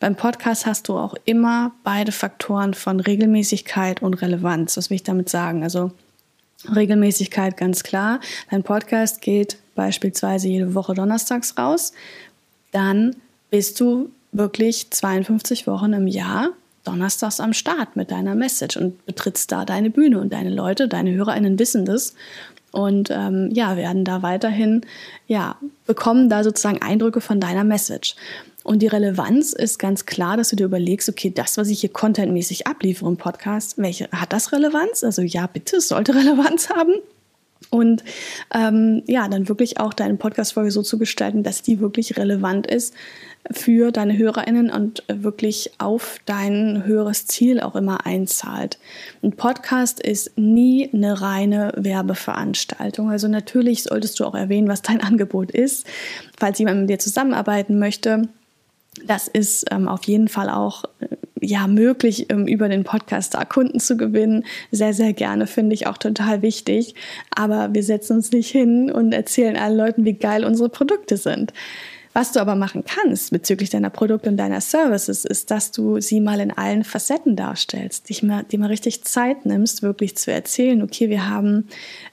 Beim 0.00 0.16
Podcast 0.16 0.64
hast 0.64 0.88
du 0.88 0.96
auch 0.96 1.14
immer 1.26 1.72
beide 1.84 2.12
Faktoren 2.12 2.72
von 2.72 3.00
Regelmäßigkeit 3.00 4.00
und 4.00 4.14
Relevanz. 4.14 4.76
Was 4.78 4.88
will 4.88 4.96
ich 4.96 5.02
damit 5.02 5.28
sagen? 5.28 5.62
Also 5.62 5.92
Regelmäßigkeit 6.74 7.56
ganz 7.56 7.82
klar. 7.82 8.20
Dein 8.50 8.62
Podcast 8.62 9.20
geht 9.20 9.58
beispielsweise 9.74 10.48
jede 10.48 10.74
Woche 10.74 10.94
donnerstags 10.94 11.56
raus. 11.58 11.92
Dann 12.72 13.16
bist 13.50 13.78
du 13.80 14.10
wirklich 14.32 14.90
52 14.90 15.66
Wochen 15.66 15.92
im 15.92 16.06
Jahr 16.06 16.50
donnerstags 16.88 17.40
am 17.40 17.52
Start 17.52 17.96
mit 17.96 18.10
deiner 18.10 18.34
Message 18.34 18.76
und 18.76 19.04
betrittst 19.04 19.52
da 19.52 19.64
deine 19.64 19.90
Bühne 19.90 20.20
und 20.20 20.32
deine 20.32 20.50
Leute, 20.50 20.88
deine 20.88 21.12
HörerInnen 21.12 21.58
wissen 21.58 21.84
das 21.84 22.14
und 22.70 23.10
ähm, 23.10 23.50
ja, 23.52 23.76
werden 23.76 24.04
da 24.04 24.22
weiterhin, 24.22 24.82
ja, 25.26 25.56
bekommen 25.86 26.28
da 26.28 26.44
sozusagen 26.44 26.82
Eindrücke 26.82 27.20
von 27.20 27.40
deiner 27.40 27.64
Message. 27.64 28.14
Und 28.64 28.80
die 28.80 28.86
Relevanz 28.86 29.52
ist 29.52 29.78
ganz 29.78 30.04
klar, 30.04 30.36
dass 30.36 30.50
du 30.50 30.56
dir 30.56 30.64
überlegst, 30.64 31.08
okay, 31.08 31.32
das, 31.34 31.56
was 31.56 31.68
ich 31.68 31.80
hier 31.80 31.92
contentmäßig 31.92 32.66
abliefere 32.66 33.08
im 33.08 33.16
Podcast, 33.16 33.78
welche, 33.78 34.08
hat 34.12 34.32
das 34.32 34.52
Relevanz? 34.52 35.02
Also 35.04 35.22
ja, 35.22 35.46
bitte, 35.46 35.76
es 35.76 35.88
sollte 35.88 36.14
Relevanz 36.14 36.68
haben. 36.68 36.94
Und 37.70 38.02
ähm, 38.54 39.02
ja, 39.06 39.28
dann 39.28 39.48
wirklich 39.48 39.78
auch 39.78 39.92
deine 39.92 40.14
Podcast-Folge 40.14 40.70
so 40.70 40.82
zu 40.82 40.98
gestalten, 40.98 41.42
dass 41.42 41.62
die 41.62 41.80
wirklich 41.80 42.16
relevant 42.16 42.66
ist 42.66 42.94
für 43.50 43.92
deine 43.92 44.16
HörerInnen 44.16 44.70
und 44.70 45.02
wirklich 45.08 45.72
auf 45.78 46.18
dein 46.26 46.84
höheres 46.84 47.26
Ziel 47.26 47.60
auch 47.60 47.76
immer 47.76 48.04
einzahlt. 48.04 48.78
Ein 49.22 49.32
Podcast 49.32 50.00
ist 50.00 50.36
nie 50.36 50.90
eine 50.92 51.20
reine 51.20 51.72
Werbeveranstaltung. 51.76 53.10
Also 53.10 53.28
natürlich 53.28 53.84
solltest 53.84 54.20
du 54.20 54.24
auch 54.24 54.34
erwähnen, 54.34 54.68
was 54.68 54.82
dein 54.82 55.00
Angebot 55.02 55.50
ist, 55.50 55.86
falls 56.38 56.58
jemand 56.58 56.80
mit 56.80 56.90
dir 56.90 56.98
zusammenarbeiten 56.98 57.78
möchte. 57.78 58.28
Das 59.06 59.28
ist 59.28 59.66
ähm, 59.70 59.88
auf 59.88 60.04
jeden 60.04 60.28
Fall 60.28 60.50
auch 60.50 60.84
äh, 61.00 61.06
ja 61.40 61.66
möglich, 61.66 62.26
ähm, 62.30 62.46
über 62.46 62.68
den 62.68 62.84
Podcast 62.84 63.34
da 63.34 63.44
Kunden 63.44 63.80
zu 63.80 63.96
gewinnen. 63.96 64.44
Sehr, 64.70 64.94
sehr 64.94 65.12
gerne, 65.12 65.46
finde 65.46 65.74
ich 65.74 65.86
auch 65.86 65.98
total 65.98 66.42
wichtig. 66.42 66.94
Aber 67.34 67.74
wir 67.74 67.82
setzen 67.82 68.16
uns 68.16 68.32
nicht 68.32 68.50
hin 68.50 68.90
und 68.90 69.12
erzählen 69.12 69.56
allen 69.56 69.76
Leuten, 69.76 70.04
wie 70.04 70.14
geil 70.14 70.44
unsere 70.44 70.68
Produkte 70.68 71.16
sind. 71.16 71.52
Was 72.18 72.32
du 72.32 72.40
aber 72.40 72.56
machen 72.56 72.84
kannst 72.84 73.30
bezüglich 73.30 73.70
deiner 73.70 73.90
Produkte 73.90 74.28
und 74.28 74.38
deiner 74.38 74.60
Services, 74.60 75.24
ist, 75.24 75.52
dass 75.52 75.70
du 75.70 76.00
sie 76.00 76.20
mal 76.20 76.40
in 76.40 76.50
allen 76.50 76.82
Facetten 76.82 77.36
darstellst, 77.36 78.08
dich 78.08 78.24
mal, 78.24 78.42
dir 78.42 78.58
mal 78.58 78.66
richtig 78.66 79.04
Zeit 79.04 79.46
nimmst, 79.46 79.82
wirklich 79.82 80.16
zu 80.16 80.32
erzählen, 80.32 80.82
okay, 80.82 81.10
wir 81.10 81.28
haben 81.28 81.68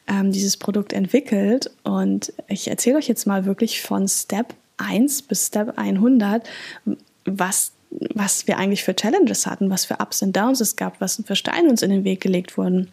ähm, 0.07 0.31
dieses 0.31 0.57
Produkt 0.57 0.93
entwickelt 0.93 1.71
und 1.83 2.33
ich 2.47 2.67
erzähle 2.67 2.97
euch 2.97 3.07
jetzt 3.07 3.25
mal 3.25 3.45
wirklich 3.45 3.81
von 3.81 4.07
Step 4.07 4.53
1 4.77 5.23
bis 5.23 5.47
Step 5.47 5.77
100, 5.77 6.47
was 7.25 7.71
was 8.13 8.47
wir 8.47 8.57
eigentlich 8.57 8.83
für 8.83 8.95
Challenges 8.95 9.45
hatten, 9.45 9.69
was 9.69 9.85
für 9.85 9.95
Ups 9.95 10.21
und 10.21 10.35
Downs 10.35 10.61
es 10.61 10.75
gab, 10.75 10.99
was 11.01 11.21
für 11.25 11.35
Steine 11.35 11.69
uns 11.69 11.81
in 11.81 11.89
den 11.89 12.03
Weg 12.03 12.21
gelegt 12.21 12.57
wurden. 12.57 12.91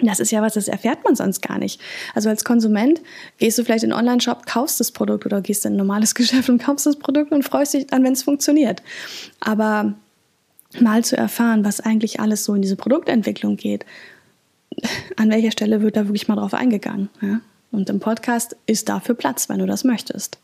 Das 0.00 0.20
ist 0.20 0.30
ja 0.30 0.42
was, 0.42 0.54
das 0.54 0.68
erfährt 0.68 1.04
man 1.04 1.16
sonst 1.16 1.40
gar 1.40 1.58
nicht. 1.58 1.80
Also 2.14 2.28
als 2.28 2.44
Konsument 2.44 3.00
gehst 3.38 3.58
du 3.58 3.64
vielleicht 3.64 3.84
in 3.84 3.92
einen 3.92 4.00
Online-Shop, 4.00 4.44
kaufst 4.44 4.78
das 4.78 4.92
Produkt 4.92 5.24
oder 5.24 5.40
gehst 5.40 5.64
in 5.64 5.72
ein 5.72 5.76
normales 5.76 6.14
Geschäft 6.14 6.48
und 6.48 6.62
kaufst 6.62 6.86
das 6.86 6.96
Produkt 6.96 7.32
und 7.32 7.44
freust 7.44 7.74
dich 7.74 7.86
dann, 7.86 8.04
wenn 8.04 8.12
es 8.12 8.22
funktioniert. 8.22 8.82
Aber 9.40 9.94
mal 10.78 11.02
zu 11.02 11.16
erfahren, 11.16 11.64
was 11.64 11.80
eigentlich 11.80 12.20
alles 12.20 12.44
so 12.44 12.54
in 12.54 12.62
diese 12.62 12.76
Produktentwicklung 12.76 13.56
geht, 13.56 13.86
an 15.16 15.30
welcher 15.30 15.52
Stelle 15.52 15.80
wird 15.80 15.96
da 15.96 16.04
wirklich 16.04 16.28
mal 16.28 16.36
drauf 16.36 16.52
eingegangen. 16.52 17.08
Ja? 17.22 17.40
Und 17.72 17.88
im 17.88 18.00
Podcast 18.00 18.56
ist 18.66 18.90
dafür 18.90 19.14
Platz, 19.14 19.48
wenn 19.48 19.60
du 19.60 19.66
das 19.66 19.82
möchtest. 19.82 20.38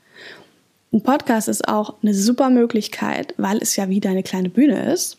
Ein 0.93 1.01
Podcast 1.01 1.49
ist 1.49 1.69
auch 1.69 1.95
eine 2.03 2.13
super 2.13 2.51
Möglichkeit, 2.51 3.33
weil 3.39 3.59
es 3.59 3.77
ja 3.77 3.89
wie 3.89 4.01
deine 4.01 4.23
kleine 4.23 4.51
Bühne 4.51 4.93
ist, 4.93 5.17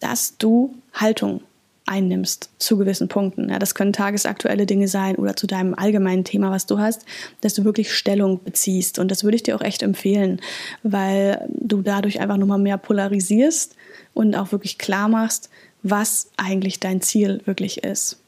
dass 0.00 0.36
du 0.38 0.74
Haltung 0.92 1.40
einnimmst 1.86 2.50
zu 2.58 2.76
gewissen 2.76 3.06
Punkten. 3.06 3.48
Ja, 3.48 3.60
das 3.60 3.76
können 3.76 3.92
tagesaktuelle 3.92 4.66
Dinge 4.66 4.88
sein 4.88 5.14
oder 5.14 5.36
zu 5.36 5.46
deinem 5.46 5.74
allgemeinen 5.74 6.24
Thema, 6.24 6.50
was 6.50 6.66
du 6.66 6.80
hast, 6.80 7.04
dass 7.42 7.54
du 7.54 7.64
wirklich 7.64 7.94
Stellung 7.94 8.42
beziehst. 8.42 8.98
Und 8.98 9.10
das 9.12 9.22
würde 9.22 9.36
ich 9.36 9.44
dir 9.44 9.54
auch 9.54 9.62
echt 9.62 9.84
empfehlen, 9.84 10.40
weil 10.82 11.48
du 11.48 11.80
dadurch 11.80 12.20
einfach 12.20 12.36
nochmal 12.36 12.58
mehr 12.58 12.76
polarisierst 12.76 13.76
und 14.14 14.34
auch 14.34 14.50
wirklich 14.50 14.78
klar 14.78 15.08
machst, 15.08 15.48
was 15.84 16.28
eigentlich 16.36 16.80
dein 16.80 17.02
Ziel 17.02 17.40
wirklich 17.44 17.84
ist. 17.84 18.18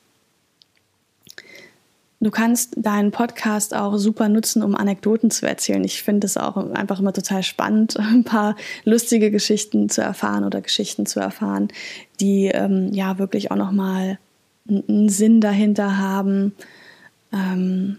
Du 2.22 2.30
kannst 2.30 2.74
deinen 2.76 3.12
Podcast 3.12 3.74
auch 3.74 3.96
super 3.96 4.28
nutzen, 4.28 4.62
um 4.62 4.74
Anekdoten 4.74 5.30
zu 5.30 5.46
erzählen. 5.46 5.82
Ich 5.84 6.02
finde 6.02 6.26
es 6.26 6.36
auch 6.36 6.58
einfach 6.72 7.00
immer 7.00 7.14
total 7.14 7.42
spannend, 7.42 7.96
ein 7.98 8.24
paar 8.24 8.56
lustige 8.84 9.30
Geschichten 9.30 9.88
zu 9.88 10.02
erfahren 10.02 10.44
oder 10.44 10.60
Geschichten 10.60 11.06
zu 11.06 11.18
erfahren, 11.18 11.68
die 12.20 12.46
ähm, 12.48 12.92
ja 12.92 13.18
wirklich 13.18 13.50
auch 13.50 13.56
nochmal 13.56 14.18
einen 14.68 15.08
Sinn 15.08 15.40
dahinter 15.40 15.96
haben. 15.96 16.54
Ähm, 17.32 17.96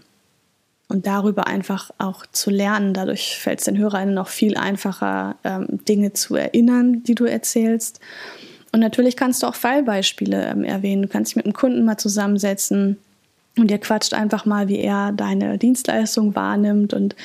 und 0.88 1.06
darüber 1.06 1.46
einfach 1.46 1.90
auch 1.96 2.26
zu 2.32 2.50
lernen. 2.50 2.92
Dadurch 2.92 3.38
fällt 3.38 3.60
es 3.60 3.64
den 3.64 3.78
HörerInnen 3.78 4.14
noch 4.14 4.28
viel 4.28 4.58
einfacher, 4.58 5.36
ähm, 5.42 5.66
Dinge 5.88 6.12
zu 6.12 6.36
erinnern, 6.36 7.02
die 7.02 7.14
du 7.14 7.24
erzählst. 7.24 7.98
Und 8.72 8.80
natürlich 8.80 9.16
kannst 9.16 9.42
du 9.42 9.46
auch 9.46 9.54
Fallbeispiele 9.54 10.48
ähm, 10.48 10.64
erwähnen. 10.64 11.02
Du 11.02 11.08
kannst 11.08 11.30
dich 11.30 11.36
mit 11.36 11.46
einem 11.46 11.54
Kunden 11.54 11.86
mal 11.86 11.96
zusammensetzen 11.96 12.98
und 13.58 13.70
ihr 13.70 13.78
quatscht 13.78 14.14
einfach 14.14 14.46
mal, 14.46 14.68
wie 14.68 14.78
er 14.78 15.12
deine 15.12 15.58
Dienstleistung 15.58 16.34
wahrnimmt 16.34 16.94
und 16.94 17.16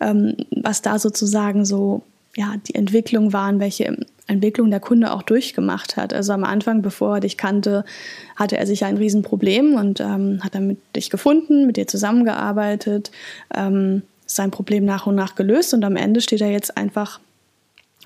ähm, 0.00 0.36
was 0.50 0.82
da 0.82 0.98
sozusagen 0.98 1.64
so 1.64 2.02
ja 2.36 2.54
die 2.66 2.74
Entwicklung 2.74 3.32
waren, 3.32 3.60
welche 3.60 3.96
Entwicklung 4.26 4.70
der 4.70 4.80
Kunde 4.80 5.12
auch 5.12 5.22
durchgemacht 5.22 5.96
hat. 5.96 6.14
Also 6.14 6.32
am 6.32 6.44
Anfang, 6.44 6.82
bevor 6.82 7.16
er 7.16 7.20
dich 7.20 7.36
kannte, 7.36 7.84
hatte 8.36 8.56
er 8.56 8.66
sicher 8.66 8.86
ein 8.86 8.96
Riesenproblem 8.96 9.74
und 9.74 10.00
ähm, 10.00 10.40
hat 10.42 10.54
dann 10.54 10.68
mit 10.68 10.78
dich 10.94 11.10
gefunden, 11.10 11.66
mit 11.66 11.76
dir 11.76 11.88
zusammengearbeitet, 11.88 13.10
ähm, 13.54 14.02
sein 14.26 14.50
Problem 14.50 14.84
nach 14.84 15.06
und 15.06 15.16
nach 15.16 15.34
gelöst 15.34 15.74
und 15.74 15.84
am 15.84 15.96
Ende 15.96 16.20
steht 16.20 16.40
er 16.40 16.50
jetzt 16.50 16.76
einfach 16.76 17.20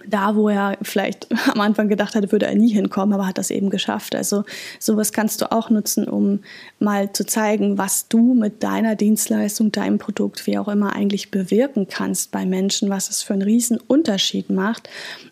da, 0.04 0.36
wo 0.36 0.48
er 0.48 0.76
vielleicht 0.82 1.28
am 1.52 1.60
Anfang 1.60 1.88
gedacht 1.88 2.14
hatte, 2.14 2.30
würde 2.32 2.46
er 2.46 2.54
nie 2.54 2.72
hinkommen, 2.72 3.14
aber 3.14 3.26
hat 3.26 3.38
das 3.38 3.50
eben 3.50 3.70
geschafft. 3.70 4.14
Also 4.14 4.44
sowas 4.78 5.12
kannst 5.12 5.40
du 5.40 5.50
auch 5.50 5.70
nutzen, 5.70 6.08
um 6.08 6.40
mal 6.78 7.12
zu 7.12 7.24
zeigen, 7.24 7.78
was 7.78 8.08
du 8.08 8.34
mit 8.34 8.62
deiner 8.62 8.94
Dienstleistung, 8.94 9.72
deinem 9.72 9.98
Produkt, 9.98 10.46
wie 10.46 10.58
auch 10.58 10.68
immer 10.68 10.94
eigentlich 10.94 11.30
bewirken 11.30 11.88
kannst 11.88 12.30
bei 12.30 12.44
Menschen, 12.44 12.90
was 12.90 13.10
es 13.10 13.22
für 13.22 13.32
einen 13.32 13.42
riesen 13.42 13.78
Unterschied 13.78 14.50
macht, 14.50 14.88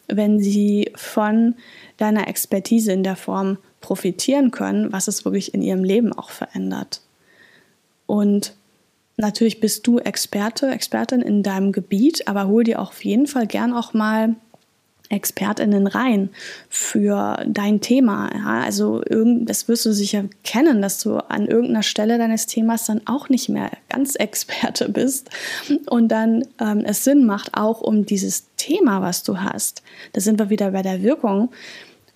wenn 0.08 0.40
sie 0.40 0.90
von 0.94 1.54
deiner 1.96 2.28
Expertise 2.28 2.92
in 2.92 3.02
der 3.02 3.16
Form 3.16 3.58
profitieren 3.80 4.50
können, 4.50 4.92
was 4.92 5.08
es 5.08 5.24
wirklich 5.24 5.52
in 5.54 5.62
ihrem 5.62 5.84
Leben 5.84 6.12
auch 6.12 6.30
verändert. 6.30 7.02
Und 8.06 8.54
natürlich 9.16 9.60
bist 9.60 9.86
du 9.86 9.98
Experte, 9.98 10.70
Expertin 10.70 11.20
in 11.20 11.42
deinem 11.42 11.70
Gebiet, 11.70 12.26
aber 12.26 12.46
hol 12.46 12.64
dir 12.64 12.80
auf 12.80 13.04
jeden 13.04 13.26
Fall 13.26 13.46
gern 13.46 13.72
auch 13.72 13.92
mal 13.92 14.36
ExpertInnen 15.14 15.86
rein 15.86 16.30
für 16.68 17.42
dein 17.46 17.80
Thema. 17.80 18.30
Ja, 18.34 18.60
also 18.62 19.00
das 19.00 19.68
wirst 19.68 19.86
du 19.86 19.92
sicher 19.92 20.24
kennen, 20.42 20.82
dass 20.82 20.98
du 20.98 21.16
an 21.16 21.46
irgendeiner 21.46 21.82
Stelle 21.82 22.18
deines 22.18 22.46
Themas 22.46 22.86
dann 22.86 23.00
auch 23.06 23.28
nicht 23.28 23.48
mehr 23.48 23.70
ganz 23.88 24.14
Experte 24.24 24.88
bist 24.88 25.30
und 25.86 26.08
dann 26.08 26.46
ähm, 26.60 26.82
es 26.84 27.04
Sinn 27.04 27.24
macht, 27.24 27.56
auch 27.56 27.80
um 27.80 28.06
dieses 28.06 28.46
Thema, 28.56 29.02
was 29.02 29.22
du 29.22 29.40
hast, 29.40 29.82
da 30.12 30.20
sind 30.20 30.38
wir 30.38 30.50
wieder 30.50 30.70
bei 30.70 30.82
der 30.82 31.02
Wirkung, 31.02 31.50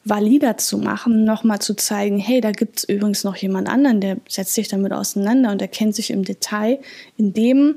valider 0.04 0.56
zu 0.56 0.78
machen, 0.78 1.24
nochmal 1.24 1.58
zu 1.60 1.74
zeigen, 1.74 2.18
hey, 2.18 2.40
da 2.40 2.52
gibt 2.52 2.78
es 2.78 2.84
übrigens 2.84 3.24
noch 3.24 3.36
jemand 3.36 3.68
anderen, 3.68 4.00
der 4.00 4.16
setzt 4.28 4.54
sich 4.54 4.68
damit 4.68 4.92
auseinander 4.92 5.50
und 5.52 5.60
der 5.60 5.68
kennt 5.68 5.94
sich 5.94 6.10
im 6.10 6.24
Detail 6.24 6.78
in 7.16 7.32
dem 7.32 7.74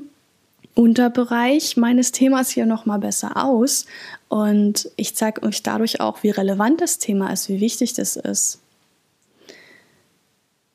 Unterbereich 0.74 1.76
meines 1.76 2.12
Themas 2.12 2.48
hier 2.48 2.64
nochmal 2.64 2.98
besser 2.98 3.44
aus. 3.44 3.84
Und 4.32 4.88
ich 4.96 5.14
zeige 5.14 5.42
euch 5.42 5.62
dadurch 5.62 6.00
auch, 6.00 6.22
wie 6.22 6.30
relevant 6.30 6.80
das 6.80 6.96
Thema 6.96 7.30
ist, 7.34 7.50
wie 7.50 7.60
wichtig 7.60 7.92
das 7.92 8.16
ist. 8.16 8.60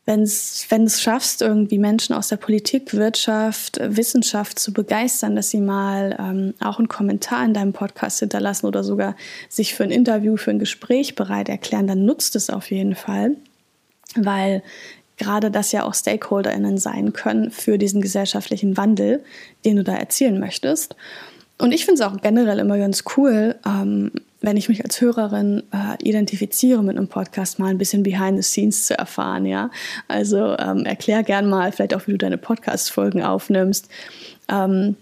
Wenn 0.06 0.20
du 0.20 0.84
es 0.86 1.02
schaffst, 1.02 1.42
irgendwie 1.42 1.80
Menschen 1.80 2.14
aus 2.14 2.28
der 2.28 2.38
Politik, 2.38 2.94
Wirtschaft, 2.94 3.80
Wissenschaft 3.82 4.60
zu 4.60 4.74
begeistern, 4.74 5.36
dass 5.36 5.50
sie 5.50 5.60
mal 5.60 6.16
ähm, 6.20 6.54
auch 6.60 6.78
einen 6.78 6.88
Kommentar 6.88 7.44
in 7.44 7.56
deinem 7.56 7.74
Podcast 7.74 8.20
hinterlassen 8.20 8.68
oder 8.68 8.84
sogar 8.84 9.16
sich 9.50 9.74
für 9.74 9.86
ein 9.86 9.92
Interview, 9.92 10.38
für 10.38 10.52
ein 10.52 10.60
Gespräch 10.60 11.16
bereit 11.16 11.50
erklären, 11.50 11.88
dann 11.88 12.06
nutzt 12.06 12.36
es 12.36 12.52
auf 12.52 12.70
jeden 12.70 12.94
Fall, 12.94 13.38
weil 14.16 14.62
gerade 15.18 15.50
das 15.50 15.72
ja 15.72 15.84
auch 15.84 15.96
StakeholderInnen 15.96 16.78
sein 16.78 17.12
können 17.12 17.50
für 17.50 17.80
diesen 17.80 18.02
gesellschaftlichen 18.02 18.78
Wandel, 18.78 19.24
den 19.66 19.78
du 19.78 19.84
da 19.84 19.96
erzielen 19.96 20.40
möchtest. 20.40 20.96
Und 21.58 21.72
ich 21.72 21.86
finde 21.86 22.02
es 22.02 22.08
auch 22.08 22.22
generell 22.22 22.60
immer 22.60 22.78
ganz 22.78 23.04
cool, 23.16 23.56
ähm, 23.66 24.12
wenn 24.42 24.58
ich 24.58 24.70
mich 24.70 24.84
als 24.84 25.02
Hörerin 25.02 25.64
äh, 25.72 26.08
identifiziere 26.08 26.84
mit 26.84 26.98
einem 26.98 27.08
Podcast, 27.08 27.58
mal 27.58 27.70
ein 27.70 27.80
bisschen 27.80 28.04
behind 28.04 28.38
the 28.38 28.44
scenes 28.44 28.86
zu 28.86 28.98
erfahren, 28.98 29.46
ja. 29.46 29.72
Also 30.08 30.56
ähm, 30.58 30.86
erklär 30.86 31.24
gern 31.24 31.50
mal, 31.50 31.72
vielleicht 31.72 31.96
auch, 31.96 32.06
wie 32.06 32.12
du 32.12 32.18
deine 32.20 32.38
Podcast-Folgen 32.38 33.24
aufnimmst. 33.24 33.90
Ähm, 34.50 34.96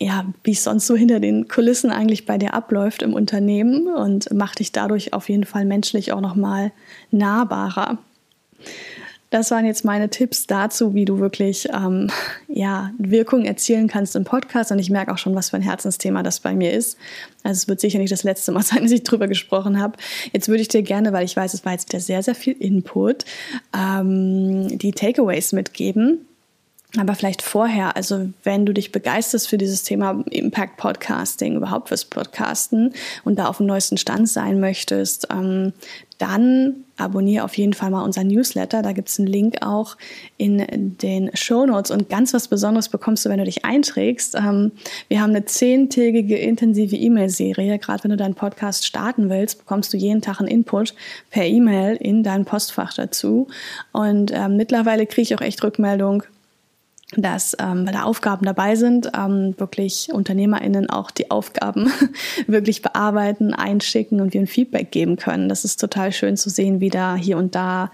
ja, 0.00 0.26
wie 0.44 0.52
es 0.52 0.62
sonst 0.64 0.86
so 0.86 0.94
hinter 0.94 1.18
den 1.20 1.48
Kulissen 1.48 1.90
eigentlich 1.90 2.24
bei 2.24 2.38
dir 2.38 2.54
abläuft 2.54 3.02
im 3.02 3.14
Unternehmen 3.14 3.88
und 3.88 4.28
mach 4.32 4.54
dich 4.54 4.70
dadurch 4.70 5.12
auf 5.12 5.28
jeden 5.28 5.44
Fall 5.44 5.64
menschlich 5.64 6.12
auch 6.12 6.20
nochmal 6.20 6.72
nahbarer. 7.10 7.98
Das 9.30 9.50
waren 9.50 9.66
jetzt 9.66 9.84
meine 9.84 10.08
Tipps 10.08 10.46
dazu, 10.46 10.94
wie 10.94 11.04
du 11.04 11.18
wirklich 11.18 11.68
ähm, 11.74 12.08
ja, 12.48 12.92
Wirkung 12.98 13.44
erzielen 13.44 13.88
kannst 13.88 14.16
im 14.16 14.24
Podcast. 14.24 14.72
Und 14.72 14.78
ich 14.78 14.90
merke 14.90 15.12
auch 15.12 15.18
schon, 15.18 15.34
was 15.34 15.50
für 15.50 15.56
ein 15.56 15.62
Herzensthema 15.62 16.22
das 16.22 16.40
bei 16.40 16.54
mir 16.54 16.72
ist. 16.72 16.96
Also 17.42 17.58
es 17.58 17.68
wird 17.68 17.80
sicher 17.80 17.98
nicht 17.98 18.12
das 18.12 18.24
letzte 18.24 18.52
Mal 18.52 18.62
sein, 18.64 18.82
dass 18.82 18.92
ich 18.92 19.02
drüber 19.02 19.28
gesprochen 19.28 19.80
habe. 19.80 19.98
Jetzt 20.32 20.48
würde 20.48 20.62
ich 20.62 20.68
dir 20.68 20.82
gerne, 20.82 21.12
weil 21.12 21.24
ich 21.24 21.36
weiß, 21.36 21.54
es 21.54 21.64
war 21.64 21.72
jetzt 21.72 21.88
wieder 21.88 22.00
sehr, 22.00 22.22
sehr 22.22 22.34
viel 22.34 22.54
Input, 22.54 23.24
ähm, 23.76 24.78
die 24.78 24.92
Takeaways 24.92 25.52
mitgeben. 25.52 26.27
Aber 26.96 27.14
vielleicht 27.14 27.42
vorher, 27.42 27.96
also 27.96 28.30
wenn 28.44 28.64
du 28.64 28.72
dich 28.72 28.92
begeisterst 28.92 29.46
für 29.48 29.58
dieses 29.58 29.82
Thema 29.82 30.24
Impact 30.30 30.78
Podcasting, 30.78 31.56
überhaupt 31.56 31.88
fürs 31.88 32.06
Podcasten 32.06 32.94
und 33.24 33.38
da 33.38 33.46
auf 33.46 33.58
dem 33.58 33.66
neuesten 33.66 33.98
Stand 33.98 34.26
sein 34.26 34.58
möchtest, 34.58 35.28
ähm, 35.30 35.74
dann 36.16 36.76
abonniere 36.96 37.44
auf 37.44 37.58
jeden 37.58 37.74
Fall 37.74 37.90
mal 37.90 38.02
unser 38.02 38.24
Newsletter. 38.24 38.80
Da 38.80 38.92
gibt 38.92 39.10
es 39.10 39.18
einen 39.18 39.28
Link 39.28 39.58
auch 39.60 39.98
in 40.38 40.96
den 40.96 41.30
Show 41.34 41.66
Notes. 41.66 41.90
Und 41.90 42.08
ganz 42.08 42.32
was 42.32 42.48
Besonderes 42.48 42.88
bekommst 42.88 43.24
du, 43.24 43.28
wenn 43.28 43.38
du 43.38 43.44
dich 43.44 43.66
einträgst. 43.66 44.34
Ähm, 44.34 44.72
wir 45.08 45.20
haben 45.20 45.30
eine 45.30 45.44
zehntägige 45.44 46.38
intensive 46.38 46.96
E-Mail-Serie. 46.96 47.78
Gerade 47.78 48.02
wenn 48.04 48.12
du 48.12 48.16
deinen 48.16 48.34
Podcast 48.34 48.86
starten 48.86 49.28
willst, 49.28 49.58
bekommst 49.58 49.92
du 49.92 49.98
jeden 49.98 50.22
Tag 50.22 50.40
einen 50.40 50.48
Input 50.48 50.94
per 51.30 51.44
E-Mail 51.44 51.96
in 51.96 52.22
dein 52.22 52.46
Postfach 52.46 52.94
dazu. 52.94 53.46
Und 53.92 54.32
ähm, 54.34 54.56
mittlerweile 54.56 55.04
kriege 55.04 55.22
ich 55.22 55.34
auch 55.34 55.42
echt 55.42 55.62
Rückmeldung 55.62 56.24
dass 57.16 57.56
ähm, 57.58 57.86
weil 57.86 57.94
da 57.94 58.02
Aufgaben 58.02 58.44
dabei 58.44 58.76
sind, 58.76 59.10
ähm, 59.16 59.54
wirklich 59.56 60.10
UnternehmerInnen 60.12 60.90
auch 60.90 61.10
die 61.10 61.30
Aufgaben 61.30 61.90
wirklich 62.46 62.82
bearbeiten, 62.82 63.54
einschicken 63.54 64.20
und 64.20 64.34
wir 64.34 64.42
ein 64.42 64.46
Feedback 64.46 64.90
geben 64.90 65.16
können. 65.16 65.48
Das 65.48 65.64
ist 65.64 65.80
total 65.80 66.12
schön 66.12 66.36
zu 66.36 66.50
sehen, 66.50 66.80
wie 66.80 66.90
da 66.90 67.16
hier 67.16 67.38
und 67.38 67.54
da 67.54 67.90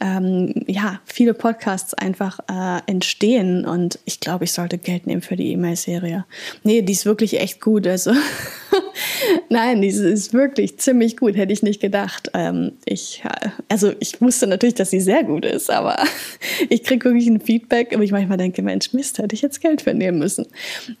ähm, 0.00 0.52
ja 0.66 1.00
viele 1.06 1.32
Podcasts 1.32 1.94
einfach 1.94 2.40
äh, 2.50 2.80
entstehen. 2.86 3.64
Und 3.64 4.00
ich 4.04 4.20
glaube, 4.20 4.44
ich 4.44 4.52
sollte 4.52 4.76
Geld 4.76 5.06
nehmen 5.06 5.22
für 5.22 5.36
die 5.36 5.52
E-Mail-Serie. 5.52 6.26
Nee, 6.62 6.82
die 6.82 6.92
ist 6.92 7.06
wirklich 7.06 7.40
echt 7.40 7.62
gut. 7.62 7.86
Also 7.86 8.12
Nein, 9.48 9.82
die 9.82 9.88
ist 9.88 10.32
wirklich 10.32 10.78
ziemlich 10.78 11.16
gut, 11.16 11.36
hätte 11.36 11.52
ich 11.52 11.62
nicht 11.62 11.80
gedacht. 11.80 12.30
Ähm, 12.34 12.72
ich, 12.84 13.22
also 13.68 13.92
ich 14.00 14.20
wusste 14.20 14.46
natürlich, 14.46 14.74
dass 14.74 14.90
sie 14.90 15.00
sehr 15.00 15.24
gut 15.24 15.44
ist, 15.44 15.70
aber 15.70 15.96
ich 16.68 16.84
kriege 16.84 17.04
wirklich 17.06 17.28
ein 17.28 17.40
Feedback, 17.40 17.94
wo 17.96 18.02
ich 18.02 18.12
manchmal 18.12 18.38
denke, 18.38 18.62
Mensch, 18.62 18.92
Mist, 18.92 19.18
hätte 19.18 19.34
ich 19.34 19.42
jetzt 19.42 19.60
Geld 19.60 19.82
für 19.82 19.94
nehmen 19.94 20.18
müssen. 20.18 20.46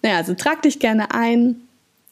Naja, 0.02 0.16
also 0.16 0.34
trag 0.34 0.62
dich 0.62 0.78
gerne 0.78 1.12
ein 1.12 1.67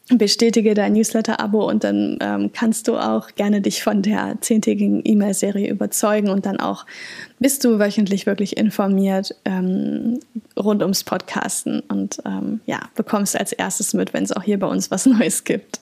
bestätige 0.09 0.75
dein 0.75 0.93
Newsletter-Abo 0.93 1.69
und 1.69 1.83
dann 1.83 2.19
ähm, 2.21 2.51
kannst 2.53 2.87
du 2.87 2.97
auch 2.97 3.35
gerne 3.35 3.61
dich 3.61 3.83
von 3.83 4.03
der 4.03 4.37
zehntägigen 4.41 5.01
E-Mail-Serie 5.05 5.69
überzeugen 5.69 6.31
und 6.31 6.47
dann 6.47 6.61
auch 6.61 6.87
bist 7.41 7.65
du 7.65 7.79
wöchentlich 7.81 8.25
wirklich 8.25 8.57
informiert 8.57 9.35
ähm, 9.45 10.21
rund 10.57 10.83
ums 10.83 11.03
Podcasten 11.03 11.81
und 11.89 12.19
ähm, 12.25 12.61
ja, 12.67 12.81
bekommst 12.95 13.39
als 13.39 13.53
erstes 13.53 13.95
mit, 13.95 14.15
wenn 14.15 14.23
es 14.23 14.33
auch 14.33 14.45
hier 14.45 14.61
bei 14.61 14.69
uns 14.69 14.91
was 14.91 15.07
Neues 15.07 15.43
gibt. 15.43 15.81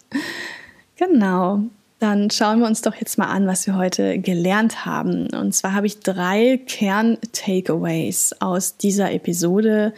Genau. 0.97 1.61
Dann 2.01 2.31
schauen 2.31 2.61
wir 2.61 2.67
uns 2.67 2.83
doch 2.83 2.95
jetzt 2.97 3.19
mal 3.19 3.29
an, 3.29 3.47
was 3.47 3.67
wir 3.67 3.77
heute 3.77 4.19
gelernt 4.19 4.85
haben. 4.85 5.29
Und 5.29 5.55
zwar 5.55 5.73
habe 5.73 5.87
ich 5.87 6.01
drei 6.01 6.61
Kern-Takeaways 6.67 8.35
aus 8.41 8.77
dieser 8.77 9.13
Episode 9.13 9.95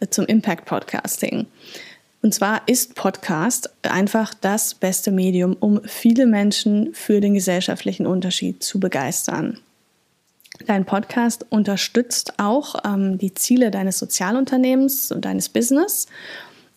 äh, 0.00 0.06
zum 0.08 0.26
Impact 0.26 0.64
Podcasting. 0.66 1.46
Und 2.26 2.32
zwar 2.32 2.62
ist 2.66 2.96
Podcast 2.96 3.70
einfach 3.82 4.34
das 4.34 4.74
beste 4.74 5.12
Medium, 5.12 5.56
um 5.60 5.80
viele 5.84 6.26
Menschen 6.26 6.92
für 6.92 7.20
den 7.20 7.34
gesellschaftlichen 7.34 8.04
Unterschied 8.04 8.64
zu 8.64 8.80
begeistern. 8.80 9.60
Dein 10.66 10.84
Podcast 10.84 11.46
unterstützt 11.50 12.32
auch 12.38 12.74
ähm, 12.84 13.18
die 13.18 13.32
Ziele 13.32 13.70
deines 13.70 14.00
Sozialunternehmens 14.00 15.12
und 15.12 15.24
deines 15.24 15.48
Business. 15.48 16.08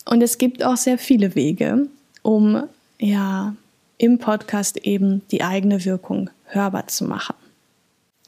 Und 0.06 0.22
es 0.22 0.38
gibt 0.38 0.64
auch 0.64 0.78
sehr 0.78 1.00
viele 1.00 1.34
Wege, 1.34 1.88
um 2.22 2.66
ja 3.00 3.56
im 3.98 4.20
Podcast 4.20 4.78
eben 4.78 5.24
die 5.32 5.42
eigene 5.42 5.84
Wirkung 5.84 6.30
hörbar 6.46 6.90
zu 6.90 7.06
machen. 7.06 7.34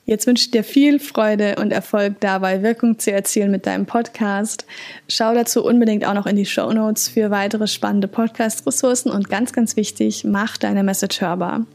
Jetzt 0.06 0.26
wünsche 0.26 0.46
ich 0.46 0.52
dir 0.52 0.64
viel 0.64 1.00
Freude 1.00 1.56
und 1.58 1.72
Erfolg 1.72 2.20
dabei, 2.20 2.64
Wirkung 2.64 2.98
zu 2.98 3.12
erzielen 3.12 3.52
mit 3.52 3.68
deinem 3.68 3.86
Podcast. 3.86 4.66
Schau 5.08 5.34
dazu 5.34 5.64
unbedingt 5.64 6.06
auch 6.06 6.16
noch 6.16 6.26
in 6.26 6.36
die 6.36 6.46
Show 6.46 6.72
Notes 6.74 7.08
für 7.08 7.30
weitere 7.30 7.68
spannende 7.68 8.08
Podcast-Ressourcen 8.08 9.12
und 9.12 9.30
ganz, 9.30 9.54
ganz 9.54 9.76
wichtig, 9.76 10.24
mach 10.24 10.58
deine 10.58 10.84
Message 10.84 11.22
hörbar. 11.22 11.66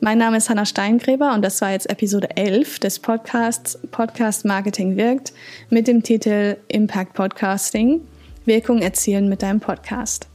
Mein 0.00 0.16
Name 0.16 0.38
ist 0.38 0.48
Hanna 0.48 0.64
Steingräber 0.64 1.34
und 1.34 1.42
das 1.42 1.60
war 1.60 1.72
jetzt 1.72 1.90
Episode 1.90 2.34
11 2.34 2.78
des 2.78 2.98
Podcasts 2.98 3.78
Podcast 3.90 4.46
Marketing 4.46 4.96
wirkt 4.96 5.34
mit 5.68 5.86
dem 5.86 6.02
Titel 6.02 6.56
Impact 6.68 7.12
Podcasting 7.12 8.00
Wirkung 8.46 8.80
erzielen 8.80 9.28
mit 9.28 9.42
deinem 9.42 9.60
Podcast. 9.60 10.26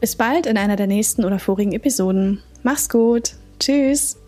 Bis 0.00 0.16
bald 0.16 0.46
in 0.46 0.56
einer 0.56 0.76
der 0.76 0.86
nächsten 0.86 1.26
oder 1.26 1.38
vorigen 1.38 1.72
Episoden. 1.72 2.42
Mach's 2.62 2.88
gut. 2.88 3.34
Tschüss. 3.60 4.23